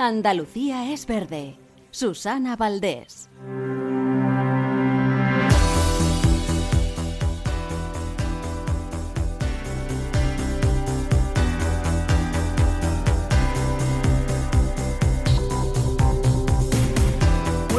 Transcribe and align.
Andalucía 0.00 0.92
es 0.92 1.06
verde. 1.06 1.56
Susana 1.90 2.54
Valdés. 2.54 3.28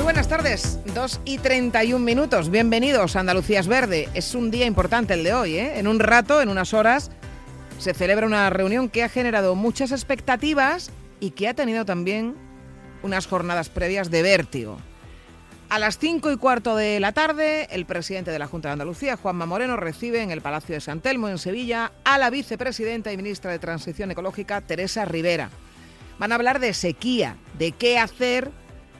Buenas 0.03 0.27
tardes, 0.27 0.79
2 0.93 1.21
y 1.23 1.37
31 1.37 2.03
minutos. 2.03 2.49
Bienvenidos 2.49 3.15
a 3.15 3.21
Andalucía 3.21 3.61
es 3.61 3.67
Verde. 3.69 4.09
Es 4.13 4.35
un 4.35 4.51
día 4.51 4.65
importante 4.65 5.13
el 5.13 5.23
de 5.23 5.33
hoy, 5.33 5.57
¿eh? 5.57 5.79
En 5.79 5.87
un 5.87 5.99
rato, 5.99 6.41
en 6.41 6.49
unas 6.49 6.73
horas, 6.73 7.11
se 7.77 7.93
celebra 7.93 8.27
una 8.27 8.49
reunión 8.49 8.89
que 8.89 9.03
ha 9.03 9.09
generado 9.09 9.55
muchas 9.55 9.93
expectativas 9.93 10.91
y 11.19 11.31
que 11.31 11.47
ha 11.47 11.53
tenido 11.53 11.85
también 11.85 12.35
unas 13.03 13.27
jornadas 13.27 13.69
previas 13.69 14.11
de 14.11 14.21
vértigo. 14.21 14.77
A 15.69 15.77
las 15.77 15.99
5 15.99 16.31
y 16.31 16.37
cuarto 16.37 16.75
de 16.75 16.99
la 16.99 17.11
tarde, 17.11 17.67
el 17.69 17.85
presidente 17.85 18.31
de 18.31 18.39
la 18.39 18.47
Junta 18.47 18.69
de 18.69 18.73
Andalucía, 18.73 19.17
Juanma 19.17 19.45
Moreno, 19.45 19.77
recibe 19.77 20.23
en 20.23 20.31
el 20.31 20.41
Palacio 20.41 20.73
de 20.73 20.81
San 20.81 20.99
Telmo, 20.99 21.29
en 21.29 21.37
Sevilla, 21.37 21.91
a 22.03 22.17
la 22.17 22.31
vicepresidenta 22.31 23.11
y 23.13 23.17
ministra 23.17 23.51
de 23.51 23.59
Transición 23.59 24.09
Ecológica, 24.09 24.61
Teresa 24.61 25.05
Rivera. 25.05 25.51
Van 26.17 26.31
a 26.31 26.35
hablar 26.35 26.59
de 26.59 26.73
sequía, 26.73 27.37
de 27.59 27.71
qué 27.71 27.99
hacer 27.99 28.51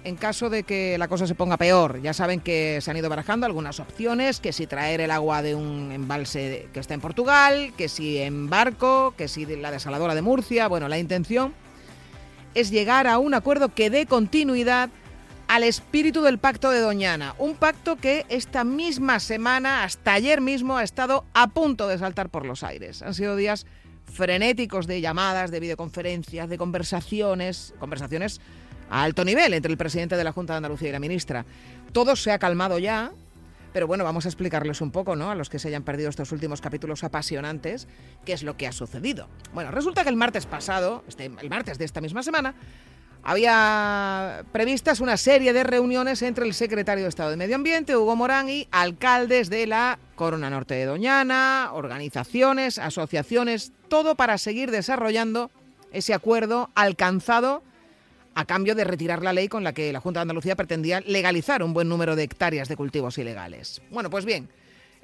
en 0.04 0.16
caso 0.16 0.52
de 0.52 0.62
que 0.62 0.98
la 1.00 1.08
cosa 1.08 1.26
se 1.26 1.34
ponga 1.34 1.58
peor. 1.58 2.02
Ya 2.02 2.14
saben 2.14 2.40
que 2.40 2.80
se 2.82 2.92
han 2.92 2.98
ido 2.98 3.10
barajando 3.10 3.48
algunas 3.48 3.80
opciones, 3.80 4.40
que 4.40 4.54
si 4.54 4.68
traer 4.68 5.02
el 5.02 5.10
agua 5.12 5.42
de 5.42 5.56
un 5.56 5.92
embalse 5.92 6.70
que 6.72 6.80
está 6.80 6.94
en 6.94 7.02
Portugal, 7.02 7.74
que 7.78 7.90
si 7.90 8.20
en 8.20 8.48
barco, 8.48 9.16
que 9.18 9.28
si 9.28 9.46
la 9.46 9.72
desaladora 9.72 10.16
de 10.16 10.22
Murcia. 10.22 10.68
Bueno, 10.68 10.88
la 10.88 11.00
intención 11.00 11.54
es 12.54 12.72
llegar 12.72 13.08
a 13.08 13.18
un 13.18 13.34
acuerdo 13.34 13.74
que 13.74 13.90
dé 13.90 14.06
continuidad 14.06 14.90
al 15.48 15.64
espíritu 15.64 16.22
del 16.22 16.38
pacto 16.38 16.70
de 16.70 16.80
Doñana. 16.80 17.34
Un 17.40 17.56
pacto 17.56 17.96
que 17.96 18.26
esta 18.30 18.64
misma 18.64 19.20
semana, 19.20 19.84
hasta 19.84 20.14
ayer 20.14 20.42
mismo, 20.42 20.78
ha 20.78 20.84
estado 20.84 21.26
a 21.34 21.48
punto 21.48 21.88
de 21.88 21.98
saltar 21.98 22.30
por 22.30 22.46
los 22.46 22.64
aires. 22.64 23.02
Han 23.02 23.16
sido 23.16 23.36
días 23.36 23.66
frenéticos 24.06 24.86
de 24.86 25.02
llamadas, 25.02 25.50
de 25.50 25.60
videoconferencias, 25.60 26.50
de 26.50 26.58
conversaciones, 26.58 27.74
conversaciones 27.80 28.42
a 28.92 29.04
alto 29.04 29.26
nivel 29.26 29.54
entre 29.54 29.72
el 29.72 29.78
presidente 29.78 30.18
de 30.18 30.24
la 30.24 30.32
Junta 30.32 30.54
de 30.54 30.58
Andalucía 30.58 30.90
y 30.90 30.92
la 30.92 31.00
ministra. 31.00 31.46
Todo 31.94 32.16
se 32.16 32.32
ha 32.32 32.40
calmado 32.40 32.78
ya, 32.80 33.12
pero 33.74 33.88
bueno, 33.88 34.04
vamos 34.04 34.26
a 34.26 34.30
explicarles 34.30 34.82
un 34.82 34.92
poco, 34.92 35.16
¿no? 35.16 35.30
A 35.32 35.36
los 35.36 35.50
que 35.50 35.60
se 35.60 35.68
hayan 35.68 35.84
perdido 35.84 36.10
estos 36.10 36.32
últimos 36.32 36.62
capítulos 36.62 37.04
apasionantes, 37.04 37.88
qué 38.26 38.34
es 38.34 38.44
lo 38.44 38.58
que 38.58 38.68
ha 38.68 38.72
sucedido. 38.72 39.28
Bueno, 39.54 39.72
resulta 39.72 40.04
que 40.04 40.10
el 40.10 40.16
martes 40.16 40.46
pasado, 40.46 41.04
este, 41.08 41.26
el 41.26 41.50
martes 41.50 41.78
de 41.78 41.86
esta 41.86 42.02
misma 42.02 42.24
semana, 42.24 42.56
había 43.24 44.46
previstas 44.52 45.02
una 45.02 45.18
serie 45.18 45.54
de 45.54 45.64
reuniones 45.64 46.22
entre 46.22 46.46
el 46.46 46.54
secretario 46.54 47.04
de 47.04 47.10
Estado 47.10 47.32
de 47.32 47.38
Medio 47.38 47.56
Ambiente, 47.56 47.96
Hugo 47.96 48.16
Morán, 48.16 48.50
y 48.50 48.68
alcaldes 48.72 49.50
de 49.50 49.68
la 49.68 50.00
Corona 50.16 50.50
Norte 50.50 50.76
de 50.76 50.86
Doñana, 50.86 51.72
organizaciones, 51.74 52.80
asociaciones, 52.80 53.74
todo 53.90 54.16
para 54.16 54.38
seguir 54.38 54.72
desarrollando 54.72 55.52
ese 55.92 56.14
acuerdo 56.14 56.70
alcanzado 56.76 57.62
a 58.40 58.46
cambio 58.46 58.74
de 58.74 58.86
retirar 58.86 59.22
la 59.22 59.34
ley 59.34 59.50
con 59.50 59.66
la 59.66 59.74
que 59.74 59.92
la 59.92 60.00
Junta 60.00 60.22
de 60.22 60.24
Andalucía 60.24 60.56
pretendía 60.56 61.02
legalizar 61.02 61.62
un 61.62 61.74
buen 61.74 61.90
número 61.90 62.16
de 62.16 62.24
hectáreas 62.24 62.70
de 62.70 62.78
cultivos 62.78 63.18
ilegales. 63.18 63.82
Bueno, 63.92 64.10
pues 64.10 64.24
bien, 64.24 64.48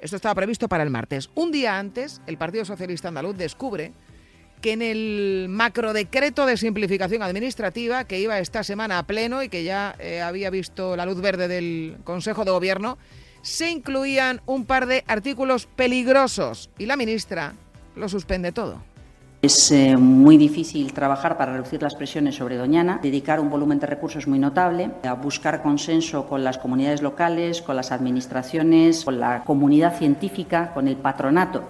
esto 0.00 0.16
estaba 0.16 0.34
previsto 0.34 0.68
para 0.68 0.82
el 0.82 0.88
martes. 0.88 1.28
Un 1.34 1.52
día 1.52 1.78
antes, 1.78 2.22
el 2.26 2.38
Partido 2.38 2.64
Socialista 2.64 3.08
Andaluz 3.08 3.36
descubre 3.36 3.92
que 4.62 4.72
en 4.72 4.80
el 4.80 5.48
macrodecreto 5.50 6.46
de 6.46 6.56
simplificación 6.56 7.22
administrativa 7.22 8.04
que 8.04 8.20
iba 8.20 8.38
esta 8.38 8.64
semana 8.64 8.98
a 8.98 9.06
pleno 9.06 9.42
y 9.42 9.50
que 9.50 9.64
ya 9.64 9.94
eh, 9.98 10.22
había 10.22 10.48
visto 10.48 10.96
la 10.96 11.04
luz 11.04 11.20
verde 11.20 11.46
del 11.46 11.98
Consejo 12.04 12.46
de 12.46 12.52
Gobierno, 12.52 12.96
se 13.42 13.70
incluían 13.70 14.40
un 14.46 14.64
par 14.64 14.86
de 14.86 15.04
artículos 15.06 15.66
peligrosos 15.66 16.70
y 16.78 16.86
la 16.86 16.96
ministra 16.96 17.52
lo 17.96 18.08
suspende 18.08 18.50
todo. 18.52 18.82
Es 19.42 19.70
eh, 19.70 19.96
muy 19.96 20.38
difícil 20.38 20.92
trabajar 20.94 21.36
para 21.36 21.52
reducir 21.52 21.82
las 21.82 21.94
presiones 21.94 22.36
sobre 22.36 22.56
Doñana, 22.56 22.98
dedicar 23.02 23.38
un 23.38 23.50
volumen 23.50 23.78
de 23.78 23.86
recursos 23.86 24.26
muy 24.26 24.38
notable, 24.38 24.90
a 25.04 25.12
buscar 25.12 25.62
consenso 25.62 26.26
con 26.26 26.42
las 26.42 26.58
comunidades 26.58 27.02
locales, 27.02 27.60
con 27.60 27.76
las 27.76 27.92
administraciones, 27.92 29.04
con 29.04 29.20
la 29.20 29.44
comunidad 29.44 29.98
científica, 29.98 30.72
con 30.72 30.88
el 30.88 30.96
patronato 30.96 31.64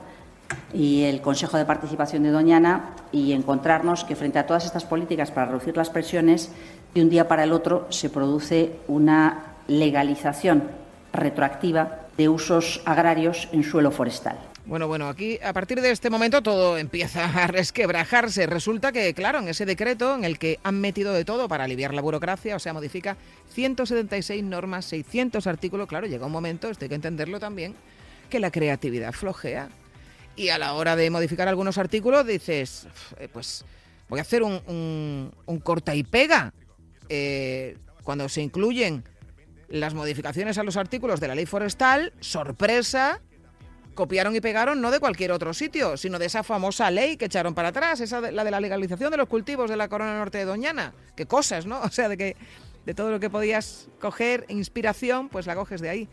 y 0.73 1.03
el 1.03 1.21
Consejo 1.21 1.59
de 1.59 1.65
Participación 1.65 2.23
de 2.23 2.31
Doñana 2.31 2.95
y 3.11 3.33
encontrarnos 3.33 4.05
que 4.05 4.17
frente 4.17 4.39
a 4.39 4.47
todas 4.47 4.65
estas 4.65 4.85
políticas 4.85 5.33
para 5.33 5.47
reducir 5.47 5.77
las 5.77 5.91
presiones, 5.91 6.53
de 6.95 7.03
un 7.03 7.11
día 7.11 7.27
para 7.27 7.45
el 7.45 7.53
otro 7.53 7.89
se 7.91 8.11
produce 8.11 8.79
una 8.87 9.57
legalización 9.67 10.65
retroactiva 11.13 12.07
de 12.17 12.29
usos 12.29 12.81
agrarios 12.87 13.49
en 13.53 13.65
suelo 13.65 13.91
forestal. 13.91 14.39
Bueno, 14.67 14.89
bueno, 14.89 15.09
aquí 15.09 15.39
a 15.45 15.53
partir 15.53 15.81
de 15.81 15.93
este 15.93 16.11
momento 16.11 16.43
todo 16.43 16.77
empieza 16.77 17.25
a 17.25 17.47
resquebrajarse. 17.47 18.47
Resulta 18.47 18.91
que, 18.91 19.15
claro, 19.15 19.39
en 19.39 19.47
ese 19.47 19.65
decreto 19.65 20.17
en 20.17 20.25
el 20.25 20.41
que 20.41 20.59
han 20.65 20.81
metido 20.81 21.13
de 21.13 21.25
todo 21.25 21.47
para 21.47 21.63
aliviar 21.63 21.95
la 21.95 22.03
burocracia, 22.03 22.57
o 22.57 22.59
sea, 22.59 22.73
modifica 22.73 23.17
176 23.53 24.43
normas, 24.43 24.85
600 24.87 25.47
artículos, 25.47 25.87
claro, 25.87 26.09
llega 26.09 26.27
un 26.27 26.33
momento, 26.33 26.69
esto 26.69 26.85
hay 26.85 26.89
que 26.89 26.97
entenderlo 26.97 27.39
también, 27.39 27.77
que 28.29 28.41
la 28.41 28.51
creatividad 28.51 29.13
flojea. 29.13 29.69
Y 30.35 30.49
a 30.49 30.59
la 30.59 30.73
hora 30.73 30.97
de 30.97 31.11
modificar 31.11 31.47
algunos 31.47 31.79
artículos 31.79 32.27
dices, 32.27 32.89
pues 33.33 33.65
voy 34.09 34.19
a 34.19 34.23
hacer 34.23 34.43
un, 34.43 34.61
un, 34.67 35.33
un 35.47 35.61
corta 35.61 35.95
y 35.95 36.03
pega. 36.03 36.53
Eh, 37.09 37.79
cuando 38.03 38.29
se 38.29 38.43
incluyen 38.43 39.05
las 39.69 39.95
modificaciones 39.95 40.59
a 40.59 40.65
los 40.65 40.77
artículos 40.77 41.21
de 41.21 41.29
la 41.29 41.37
ley 41.37 41.47
forestal, 41.47 42.13
sorpresa, 42.19 43.21
copiaron 43.97 44.37
y 44.37 44.41
pegaron 44.41 44.81
no 44.81 44.93
de 44.93 45.01
cualquier 45.01 45.33
otro 45.33 45.53
sitio, 45.53 45.97
sino 45.97 46.21
de 46.21 46.27
esa 46.27 46.45
famosa 46.45 46.89
ley 46.93 47.17
que 47.17 47.25
echaron 47.25 47.55
para 47.55 47.71
atrás, 47.71 48.01
esa 48.01 48.21
de, 48.21 48.31
la 48.31 48.45
de 48.45 48.53
la 48.53 48.61
legalización 48.61 49.11
de 49.11 49.17
los 49.17 49.29
cultivos 49.29 49.69
de 49.69 49.77
la 49.77 49.89
Corona 49.89 50.17
Norte 50.17 50.39
de 50.39 50.45
Doñana. 50.45 50.93
Qué 51.17 51.27
cosas, 51.27 51.67
¿no? 51.67 51.81
O 51.87 51.91
sea, 51.91 52.09
de 52.09 52.17
que 52.17 52.37
de 52.85 52.95
todo 52.95 53.11
lo 53.11 53.19
que 53.19 53.29
podías 53.29 53.89
coger 54.01 54.45
inspiración, 54.49 55.29
pues 55.29 55.47
la 55.47 55.57
coges 55.57 55.81
de 55.81 55.89
ahí. 55.89 56.09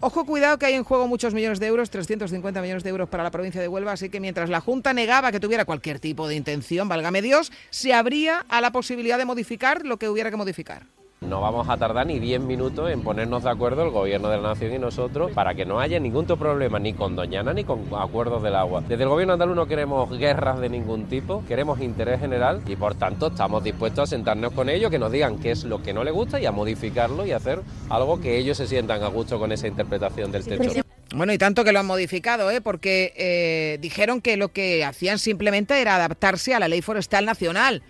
Ojo, 0.00 0.24
cuidado 0.24 0.58
que 0.58 0.66
hay 0.66 0.74
en 0.74 0.84
juego 0.84 1.08
muchos 1.08 1.34
millones 1.34 1.58
de 1.58 1.66
euros, 1.66 1.90
350 1.90 2.62
millones 2.62 2.84
de 2.84 2.90
euros 2.90 3.08
para 3.08 3.24
la 3.24 3.32
provincia 3.32 3.60
de 3.60 3.66
Huelva, 3.66 3.92
así 3.92 4.08
que 4.08 4.20
mientras 4.20 4.48
la 4.48 4.60
Junta 4.60 4.92
negaba 4.92 5.32
que 5.32 5.40
tuviera 5.40 5.64
cualquier 5.64 5.98
tipo 5.98 6.28
de 6.28 6.36
intención, 6.36 6.88
válgame 6.88 7.20
Dios, 7.20 7.50
se 7.70 7.92
abría 7.92 8.46
a 8.48 8.60
la 8.60 8.70
posibilidad 8.70 9.18
de 9.18 9.24
modificar 9.24 9.84
lo 9.84 9.98
que 9.98 10.08
hubiera 10.08 10.30
que 10.30 10.36
modificar. 10.36 10.86
No 11.28 11.42
vamos 11.42 11.68
a 11.68 11.76
tardar 11.76 12.06
ni 12.06 12.18
10 12.18 12.40
minutos 12.40 12.90
en 12.90 13.02
ponernos 13.02 13.44
de 13.44 13.50
acuerdo 13.50 13.82
el 13.82 13.90
Gobierno 13.90 14.30
de 14.30 14.38
la 14.38 14.48
Nación 14.48 14.72
y 14.72 14.78
nosotros 14.78 15.30
para 15.32 15.54
que 15.54 15.66
no 15.66 15.78
haya 15.78 16.00
ningún 16.00 16.24
problema 16.24 16.78
ni 16.78 16.94
con 16.94 17.16
Doñana 17.16 17.52
ni 17.52 17.64
con 17.64 17.84
acuerdos 17.98 18.42
del 18.42 18.54
agua. 18.54 18.82
Desde 18.88 19.02
el 19.02 19.10
Gobierno 19.10 19.34
andaluz 19.34 19.54
no 19.54 19.66
queremos 19.66 20.10
guerras 20.16 20.58
de 20.58 20.70
ningún 20.70 21.04
tipo, 21.04 21.44
queremos 21.46 21.80
interés 21.80 22.20
general 22.20 22.62
y 22.66 22.76
por 22.76 22.94
tanto 22.94 23.26
estamos 23.26 23.62
dispuestos 23.62 24.04
a 24.04 24.06
sentarnos 24.06 24.52
con 24.52 24.70
ellos, 24.70 24.90
que 24.90 24.98
nos 24.98 25.12
digan 25.12 25.38
qué 25.38 25.50
es 25.50 25.64
lo 25.64 25.82
que 25.82 25.92
no 25.92 26.02
les 26.02 26.14
gusta 26.14 26.40
y 26.40 26.46
a 26.46 26.50
modificarlo 26.52 27.26
y 27.26 27.32
hacer 27.32 27.60
algo 27.90 28.18
que 28.22 28.38
ellos 28.38 28.56
se 28.56 28.66
sientan 28.66 29.02
a 29.02 29.08
gusto 29.08 29.38
con 29.38 29.52
esa 29.52 29.68
interpretación 29.68 30.32
del 30.32 30.44
texto. 30.46 30.80
Bueno, 31.14 31.34
y 31.34 31.38
tanto 31.38 31.62
que 31.62 31.72
lo 31.72 31.80
han 31.80 31.86
modificado, 31.86 32.50
¿eh? 32.50 32.62
porque 32.62 33.12
eh, 33.16 33.78
dijeron 33.82 34.22
que 34.22 34.38
lo 34.38 34.48
que 34.48 34.82
hacían 34.82 35.18
simplemente 35.18 35.78
era 35.78 35.96
adaptarse 35.96 36.54
a 36.54 36.58
la 36.58 36.68
ley 36.68 36.80
forestal 36.80 37.26
nacional 37.26 37.82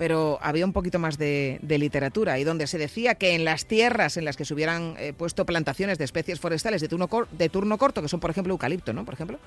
pero 0.00 0.38
había 0.40 0.64
un 0.64 0.72
poquito 0.72 0.98
más 0.98 1.18
de, 1.18 1.58
de, 1.60 1.76
literatura 1.76 2.38
y 2.38 2.44
donde 2.44 2.66
se 2.66 2.78
decía 2.78 3.16
que 3.16 3.34
en 3.34 3.44
las 3.44 3.66
tierras 3.66 4.16
en 4.16 4.24
las 4.24 4.34
que 4.34 4.46
se 4.46 4.54
hubieran 4.54 4.94
eh, 4.98 5.12
puesto 5.12 5.44
plantaciones 5.44 5.98
de 5.98 6.06
especies 6.06 6.40
forestales 6.40 6.80
de 6.80 6.88
turno, 6.88 7.06
de 7.32 7.48
turno, 7.50 7.76
corto, 7.76 8.00
que 8.00 8.08
son 8.08 8.18
por 8.18 8.30
ejemplo 8.30 8.54
eucalipto, 8.54 8.94
¿no? 8.94 9.04
Por 9.04 9.12
ejemplo, 9.12 9.38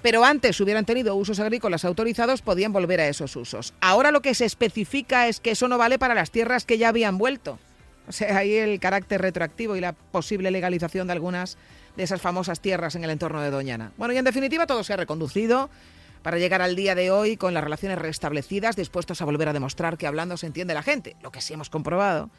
pero 0.00 0.24
antes 0.24 0.58
hubieran 0.62 0.86
tenido 0.86 1.14
usos 1.14 1.40
agrícolas 1.40 1.84
autorizados, 1.84 2.40
podían 2.40 2.72
volver 2.72 3.02
a 3.02 3.08
esos 3.08 3.36
usos. 3.36 3.74
Ahora 3.82 4.10
lo 4.10 4.22
que 4.22 4.34
se 4.34 4.46
especifica 4.46 5.28
es 5.28 5.40
que 5.40 5.50
eso 5.50 5.68
no 5.68 5.76
vale 5.76 5.98
para 5.98 6.14
las 6.14 6.30
tierras 6.30 6.64
que 6.64 6.78
ya 6.78 6.88
habían 6.88 7.18
vuelto. 7.18 7.58
O 8.08 8.12
sea, 8.12 8.38
ahí 8.38 8.54
el 8.56 8.80
carácter 8.80 9.20
retroactivo 9.20 9.76
y 9.76 9.82
la 9.82 9.92
posible 9.92 10.50
legalización 10.50 11.08
de 11.08 11.12
algunas 11.12 11.58
de 11.98 12.04
esas 12.04 12.22
famosas 12.22 12.60
tierras 12.60 12.94
en 12.94 13.04
el 13.04 13.10
entorno 13.10 13.42
de 13.42 13.50
Doñana. 13.50 13.92
Bueno, 13.98 14.14
y 14.14 14.16
en 14.16 14.24
definitiva 14.24 14.66
todo 14.66 14.82
se 14.84 14.94
ha 14.94 14.96
reconducido 14.96 15.68
para 16.22 16.38
llegar 16.38 16.62
al 16.62 16.76
día 16.76 16.94
de 16.94 17.10
hoy 17.10 17.36
con 17.36 17.54
las 17.54 17.64
relaciones 17.64 17.98
restablecidas, 17.98 18.76
dispuestos 18.76 19.20
a 19.20 19.24
volver 19.24 19.48
a 19.48 19.52
demostrar 19.52 19.98
que 19.98 20.06
hablando 20.06 20.36
se 20.36 20.46
entiende 20.46 20.74
la 20.74 20.82
gente. 20.82 21.16
Lo 21.22 21.30
que 21.30 21.40
sí 21.40 21.54
hemos 21.54 21.70
comprobado 21.70 22.30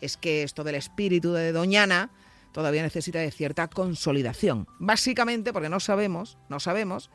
es 0.00 0.16
que 0.16 0.42
esto 0.42 0.64
del 0.64 0.74
espíritu 0.74 1.32
de 1.32 1.52
Doñana 1.52 2.10
todavía 2.52 2.82
necesita 2.82 3.18
de 3.18 3.30
cierta 3.30 3.68
consolidación. 3.68 4.66
Básicamente 4.78 5.52
porque 5.52 5.68
no 5.68 5.80
sabemos, 5.80 6.38
no 6.48 6.60
sabemos 6.60 7.10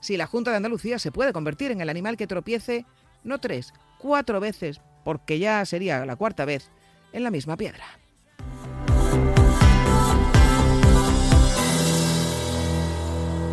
si 0.00 0.16
la 0.16 0.26
Junta 0.26 0.50
de 0.50 0.58
Andalucía 0.58 0.98
se 0.98 1.12
puede 1.12 1.32
convertir 1.32 1.72
en 1.72 1.80
el 1.80 1.88
animal 1.88 2.16
que 2.16 2.26
tropiece 2.26 2.86
no 3.24 3.40
tres, 3.40 3.72
cuatro 3.98 4.40
veces, 4.40 4.80
porque 5.04 5.38
ya 5.38 5.64
sería 5.64 6.06
la 6.06 6.16
cuarta 6.16 6.44
vez, 6.44 6.70
en 7.12 7.24
la 7.24 7.30
misma 7.30 7.56
piedra. 7.56 7.84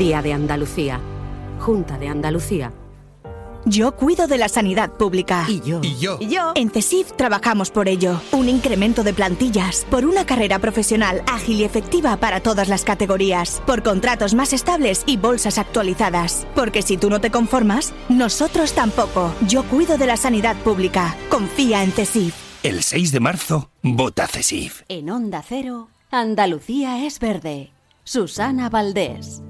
Día 0.00 0.22
de 0.22 0.32
Andalucía, 0.32 0.98
Junta 1.58 1.98
de 1.98 2.08
Andalucía. 2.08 2.72
Yo 3.66 3.94
cuido 3.94 4.28
de 4.28 4.38
la 4.38 4.48
sanidad 4.48 4.92
pública. 4.92 5.44
Y 5.46 5.60
yo. 5.60 5.80
Y 5.82 5.98
yo. 5.98 6.16
Y 6.18 6.28
yo. 6.28 6.52
En 6.54 6.70
CESIF 6.70 7.12
trabajamos 7.18 7.70
por 7.70 7.86
ello. 7.86 8.18
Un 8.32 8.48
incremento 8.48 9.02
de 9.02 9.12
plantillas, 9.12 9.86
por 9.90 10.06
una 10.06 10.24
carrera 10.24 10.58
profesional 10.58 11.22
ágil 11.30 11.60
y 11.60 11.64
efectiva 11.64 12.16
para 12.16 12.40
todas 12.40 12.70
las 12.70 12.82
categorías, 12.82 13.60
por 13.66 13.82
contratos 13.82 14.32
más 14.32 14.54
estables 14.54 15.02
y 15.04 15.18
bolsas 15.18 15.58
actualizadas. 15.58 16.46
Porque 16.54 16.80
si 16.80 16.96
tú 16.96 17.10
no 17.10 17.20
te 17.20 17.30
conformas, 17.30 17.92
nosotros 18.08 18.72
tampoco. 18.72 19.34
Yo 19.46 19.64
cuido 19.64 19.98
de 19.98 20.06
la 20.06 20.16
sanidad 20.16 20.56
pública. 20.62 21.14
Confía 21.28 21.84
en 21.84 21.92
CESIF. 21.92 22.34
El 22.62 22.82
6 22.82 23.12
de 23.12 23.20
marzo, 23.20 23.68
vota 23.82 24.26
CESIF. 24.26 24.80
En 24.88 25.10
Onda 25.10 25.44
Cero, 25.46 25.88
Andalucía 26.10 27.04
es 27.04 27.18
verde. 27.18 27.70
Susana 28.04 28.70
Valdés. 28.70 29.42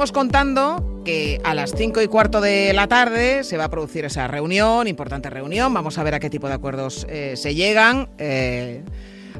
Venimos 0.00 0.12
contando 0.12 1.02
que 1.04 1.42
a 1.44 1.52
las 1.52 1.74
5 1.76 2.00
y 2.00 2.06
cuarto 2.06 2.40
de 2.40 2.72
la 2.72 2.88
tarde 2.88 3.44
se 3.44 3.58
va 3.58 3.64
a 3.64 3.68
producir 3.68 4.06
esa 4.06 4.26
reunión, 4.28 4.88
importante 4.88 5.28
reunión. 5.28 5.74
Vamos 5.74 5.98
a 5.98 6.02
ver 6.02 6.14
a 6.14 6.20
qué 6.20 6.30
tipo 6.30 6.48
de 6.48 6.54
acuerdos 6.54 7.06
eh, 7.10 7.34
se 7.36 7.54
llegan. 7.54 8.08
Eh, 8.16 8.82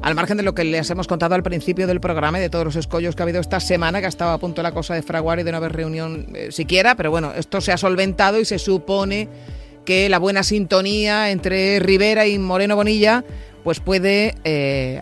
al 0.03 0.13
margen 0.13 0.37
de 0.37 0.43
lo 0.43 0.53
que 0.53 0.63
les 0.63 0.87
hemos 0.91 1.07
contado 1.07 1.33
al 1.33 1.41
principio 1.41 1.87
del 1.87 1.99
programa 1.99 2.37
y 2.37 2.41
de 2.41 2.51
todos 2.51 2.63
los 2.63 2.75
escollos 2.75 3.15
que 3.15 3.23
ha 3.23 3.25
habido 3.25 3.41
esta 3.41 3.59
semana, 3.59 4.01
que 4.01 4.05
estaba 4.05 4.33
a 4.33 4.37
punto 4.37 4.61
la 4.61 4.71
cosa 4.71 4.93
de 4.93 5.01
fraguar 5.01 5.39
y 5.39 5.43
de 5.43 5.51
no 5.51 5.57
haber 5.57 5.71
reunión 5.71 6.27
eh, 6.35 6.51
siquiera, 6.51 6.93
pero 6.93 7.09
bueno, 7.09 7.33
esto 7.35 7.59
se 7.59 7.71
ha 7.71 7.77
solventado 7.77 8.39
y 8.39 8.45
se 8.45 8.59
supone 8.59 9.29
que 9.83 10.09
la 10.09 10.19
buena 10.19 10.43
sintonía 10.43 11.31
entre 11.31 11.79
Rivera 11.79 12.27
y 12.27 12.37
Moreno 12.37 12.75
Bonilla 12.75 13.25
pues 13.63 13.79
puede 13.79 14.35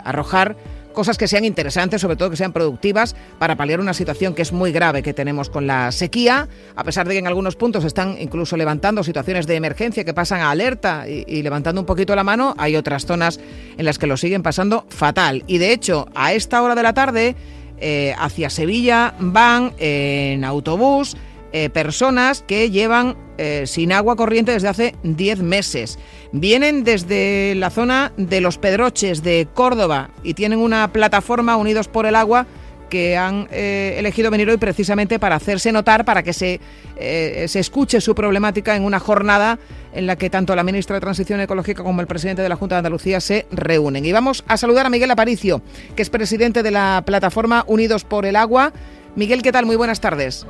arrojar 0.06 0.56
cosas 1.00 1.18
que 1.18 1.30
sean 1.30 1.46
interesantes, 1.46 2.02
sobre 2.02 2.18
todo 2.18 2.30
que 2.30 2.36
sean 2.36 2.52
productivas 2.52 3.16
para 3.38 3.56
paliar 3.56 3.80
una 3.80 3.94
situación 3.94 4.34
que 4.34 4.42
es 4.42 4.52
muy 4.52 4.74
grave 4.74 5.02
que 5.02 5.14
tenemos 5.14 5.50
con 5.50 5.66
la 5.66 5.94
sequía, 5.94 6.50
a 6.76 6.84
pesar 6.84 7.08
de 7.08 7.14
que 7.14 7.20
en 7.20 7.28
algunos 7.28 7.56
puntos 7.56 7.86
están 7.86 8.18
incluso 8.20 8.58
levantando 8.58 9.02
situaciones 9.02 9.48
de 9.48 9.56
emergencia 9.56 10.04
que 10.04 10.14
pasan 10.14 10.42
a 10.42 10.52
alerta 10.52 11.08
y, 11.08 11.42
levantando 11.42 11.80
un 11.80 11.86
poquito 11.86 12.18
la 12.18 12.26
mano, 12.26 12.54
hay 12.58 12.76
otras 12.76 13.06
zonas 13.06 13.40
en 13.78 13.86
las 13.86 13.98
que 13.98 14.08
lo 14.08 14.18
siguen 14.18 14.44
pasando 14.44 14.84
fatal. 14.90 15.46
Y 15.48 15.58
de 15.58 15.72
hecho, 15.72 16.10
a 16.16 16.34
esta 16.34 16.62
hora 16.62 16.76
de 16.76 16.84
la 16.84 16.94
tarde, 16.94 17.38
eh, 17.78 18.14
hacia 18.18 18.50
Sevilla 18.50 19.14
van 19.20 19.72
en 19.78 20.44
autobús 20.44 21.16
eh, 21.54 21.70
personas 21.70 22.44
que 22.46 22.72
llevan 22.72 23.16
eh, 23.42 23.68
sin 23.68 23.94
agua 23.94 24.18
corriente 24.18 24.52
desde 24.52 24.68
hace 24.68 24.96
10 25.04 25.40
meses. 25.40 25.98
Vienen 26.34 26.84
desde 26.84 27.56
la 27.56 27.70
zona 27.70 28.12
de 28.18 28.42
Los 28.42 28.58
Pedroches 28.58 29.24
de 29.24 29.48
Córdoba 29.54 30.10
y 30.24 30.34
tienen 30.34 30.60
una 30.60 30.92
plataforma 30.92 31.56
Unidos 31.56 31.88
por 31.88 32.06
el 32.06 32.18
Agua 32.18 32.48
que 32.90 33.16
han 33.16 33.48
eh, 33.50 33.96
elegido 33.98 34.30
venir 34.30 34.50
hoy 34.50 34.58
precisamente 34.58 35.20
para 35.20 35.38
hacerse 35.38 35.72
notar, 35.72 36.04
para 36.04 36.22
que 36.22 36.34
se, 36.34 36.60
se 36.98 37.60
escuche 37.60 38.02
su 38.02 38.14
problemática 38.14 38.76
en 38.76 38.84
una 38.84 39.00
jornada 39.00 39.58
en 39.94 40.06
la 40.06 40.18
que 40.18 40.30
tanto 40.30 40.54
la 40.54 40.64
ministra 40.64 40.96
de 40.96 41.00
Transición 41.00 41.40
Ecológica 41.40 41.82
como 41.82 42.02
el 42.02 42.08
presidente 42.08 42.42
de 42.42 42.50
la 42.50 42.58
Junta 42.58 42.76
de 42.76 42.80
Andalucía 42.80 43.22
se 43.22 43.46
reúnen. 43.52 44.06
Y 44.06 44.12
vamos 44.12 44.44
a 44.48 44.58
saludar 44.58 44.86
a 44.86 44.90
Miguel 44.90 45.12
Aparicio, 45.12 45.62
que 45.96 46.02
es 46.02 46.10
presidente 46.10 46.62
de 46.62 46.72
la 46.72 47.04
plataforma 47.06 47.64
Unidos 47.68 48.04
por 48.04 48.26
el 48.26 48.36
Agua. 48.36 48.74
Miguel, 49.16 49.44
¿qué 49.44 49.54
tal? 49.54 49.66
Muy 49.66 49.78
buenas 49.78 50.02
tardes. 50.02 50.46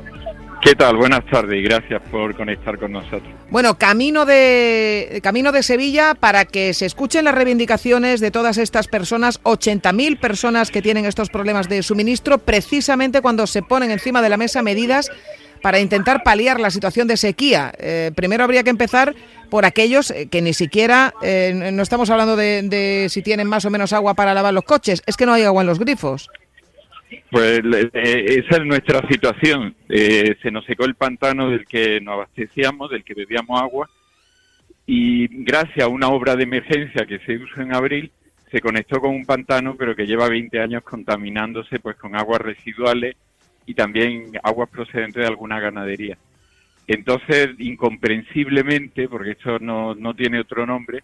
¿Qué 0.62 0.76
tal? 0.76 0.98
Buenas 0.98 1.26
tardes 1.26 1.58
y 1.58 1.64
gracias 1.64 2.02
por 2.12 2.36
conectar 2.36 2.78
con 2.78 2.92
nosotros. 2.92 3.34
Bueno, 3.50 3.78
camino 3.78 4.26
de 4.26 5.22
camino 5.24 5.54
de 5.54 5.64
Sevilla 5.64 6.16
para 6.16 6.44
que 6.44 6.74
se 6.74 6.86
escuchen 6.86 7.24
las 7.24 7.34
reivindicaciones 7.34 8.20
de 8.20 8.30
todas 8.30 8.58
estas 8.58 8.88
personas, 8.88 9.42
80.000 9.44 10.20
personas 10.20 10.70
que 10.70 10.82
tienen 10.82 11.06
estos 11.06 11.30
problemas 11.30 11.70
de 11.70 11.82
suministro, 11.82 12.40
precisamente 12.40 13.22
cuando 13.22 13.48
se 13.48 13.62
ponen 13.62 13.90
encima 13.92 14.22
de 14.22 14.30
la 14.30 14.36
mesa 14.36 14.62
medidas 14.62 15.10
para 15.62 15.80
intentar 15.80 16.24
paliar 16.24 16.60
la 16.60 16.72
situación 16.72 17.08
de 17.08 17.16
sequía. 17.16 17.74
Eh, 17.78 18.12
primero 18.14 18.44
habría 18.44 18.64
que 18.64 18.70
empezar 18.70 19.16
por 19.50 19.66
aquellos 19.66 20.12
eh, 20.12 20.28
que 20.28 20.42
ni 20.42 20.54
siquiera, 20.54 21.14
eh, 21.22 21.72
no 21.74 21.82
estamos 21.82 22.10
hablando 22.10 22.36
de, 22.36 22.64
de 22.64 23.08
si 23.10 23.22
tienen 23.22 23.48
más 23.48 23.64
o 23.66 23.70
menos 23.70 23.94
agua 23.94 24.14
para 24.14 24.34
lavar 24.34 24.54
los 24.54 24.64
coches, 24.64 25.02
es 25.06 25.16
que 25.16 25.26
no 25.26 25.34
hay 25.34 25.44
agua 25.44 25.62
en 25.62 25.68
los 25.68 25.80
grifos. 25.80 26.30
Pues 27.32 27.62
eh, 27.94 28.44
esa 28.46 28.58
es 28.58 28.66
nuestra 28.66 29.08
situación. 29.08 29.76
Eh, 29.88 30.36
se 30.42 30.52
nos 30.52 30.66
secó 30.66 30.86
el 30.86 30.96
pantano 30.96 31.50
del 31.50 31.66
que 31.66 32.00
nos 32.02 32.14
abastecíamos, 32.14 32.90
del 32.92 33.04
que 33.04 33.14
bebíamos 33.14 33.62
agua, 33.62 33.90
y 34.86 35.28
gracias 35.44 35.86
a 35.86 35.88
una 35.88 36.10
obra 36.10 36.36
de 36.36 36.44
emergencia 36.44 37.06
que 37.06 37.20
se 37.20 37.34
hizo 37.34 37.62
en 37.62 37.76
abril, 37.76 38.12
se 38.52 38.62
conectó 38.62 39.00
con 39.00 39.12
un 39.12 39.26
pantano, 39.26 39.76
pero 39.76 39.96
que 39.96 40.08
lleva 40.08 40.28
20 40.28 40.60
años 40.60 40.84
contaminándose 40.84 41.80
pues 41.80 41.96
con 41.98 42.16
aguas 42.16 42.42
residuales 42.42 43.16
y 43.66 43.76
también 43.76 44.32
aguas 44.42 44.70
procedentes 44.70 45.22
de 45.22 45.28
alguna 45.28 45.60
ganadería. 45.60 46.18
Entonces, 46.88 47.50
incomprensiblemente, 47.60 49.08
porque 49.08 49.32
esto 49.32 49.60
no, 49.60 49.94
no 49.94 50.16
tiene 50.16 50.40
otro 50.40 50.66
nombre, 50.66 51.04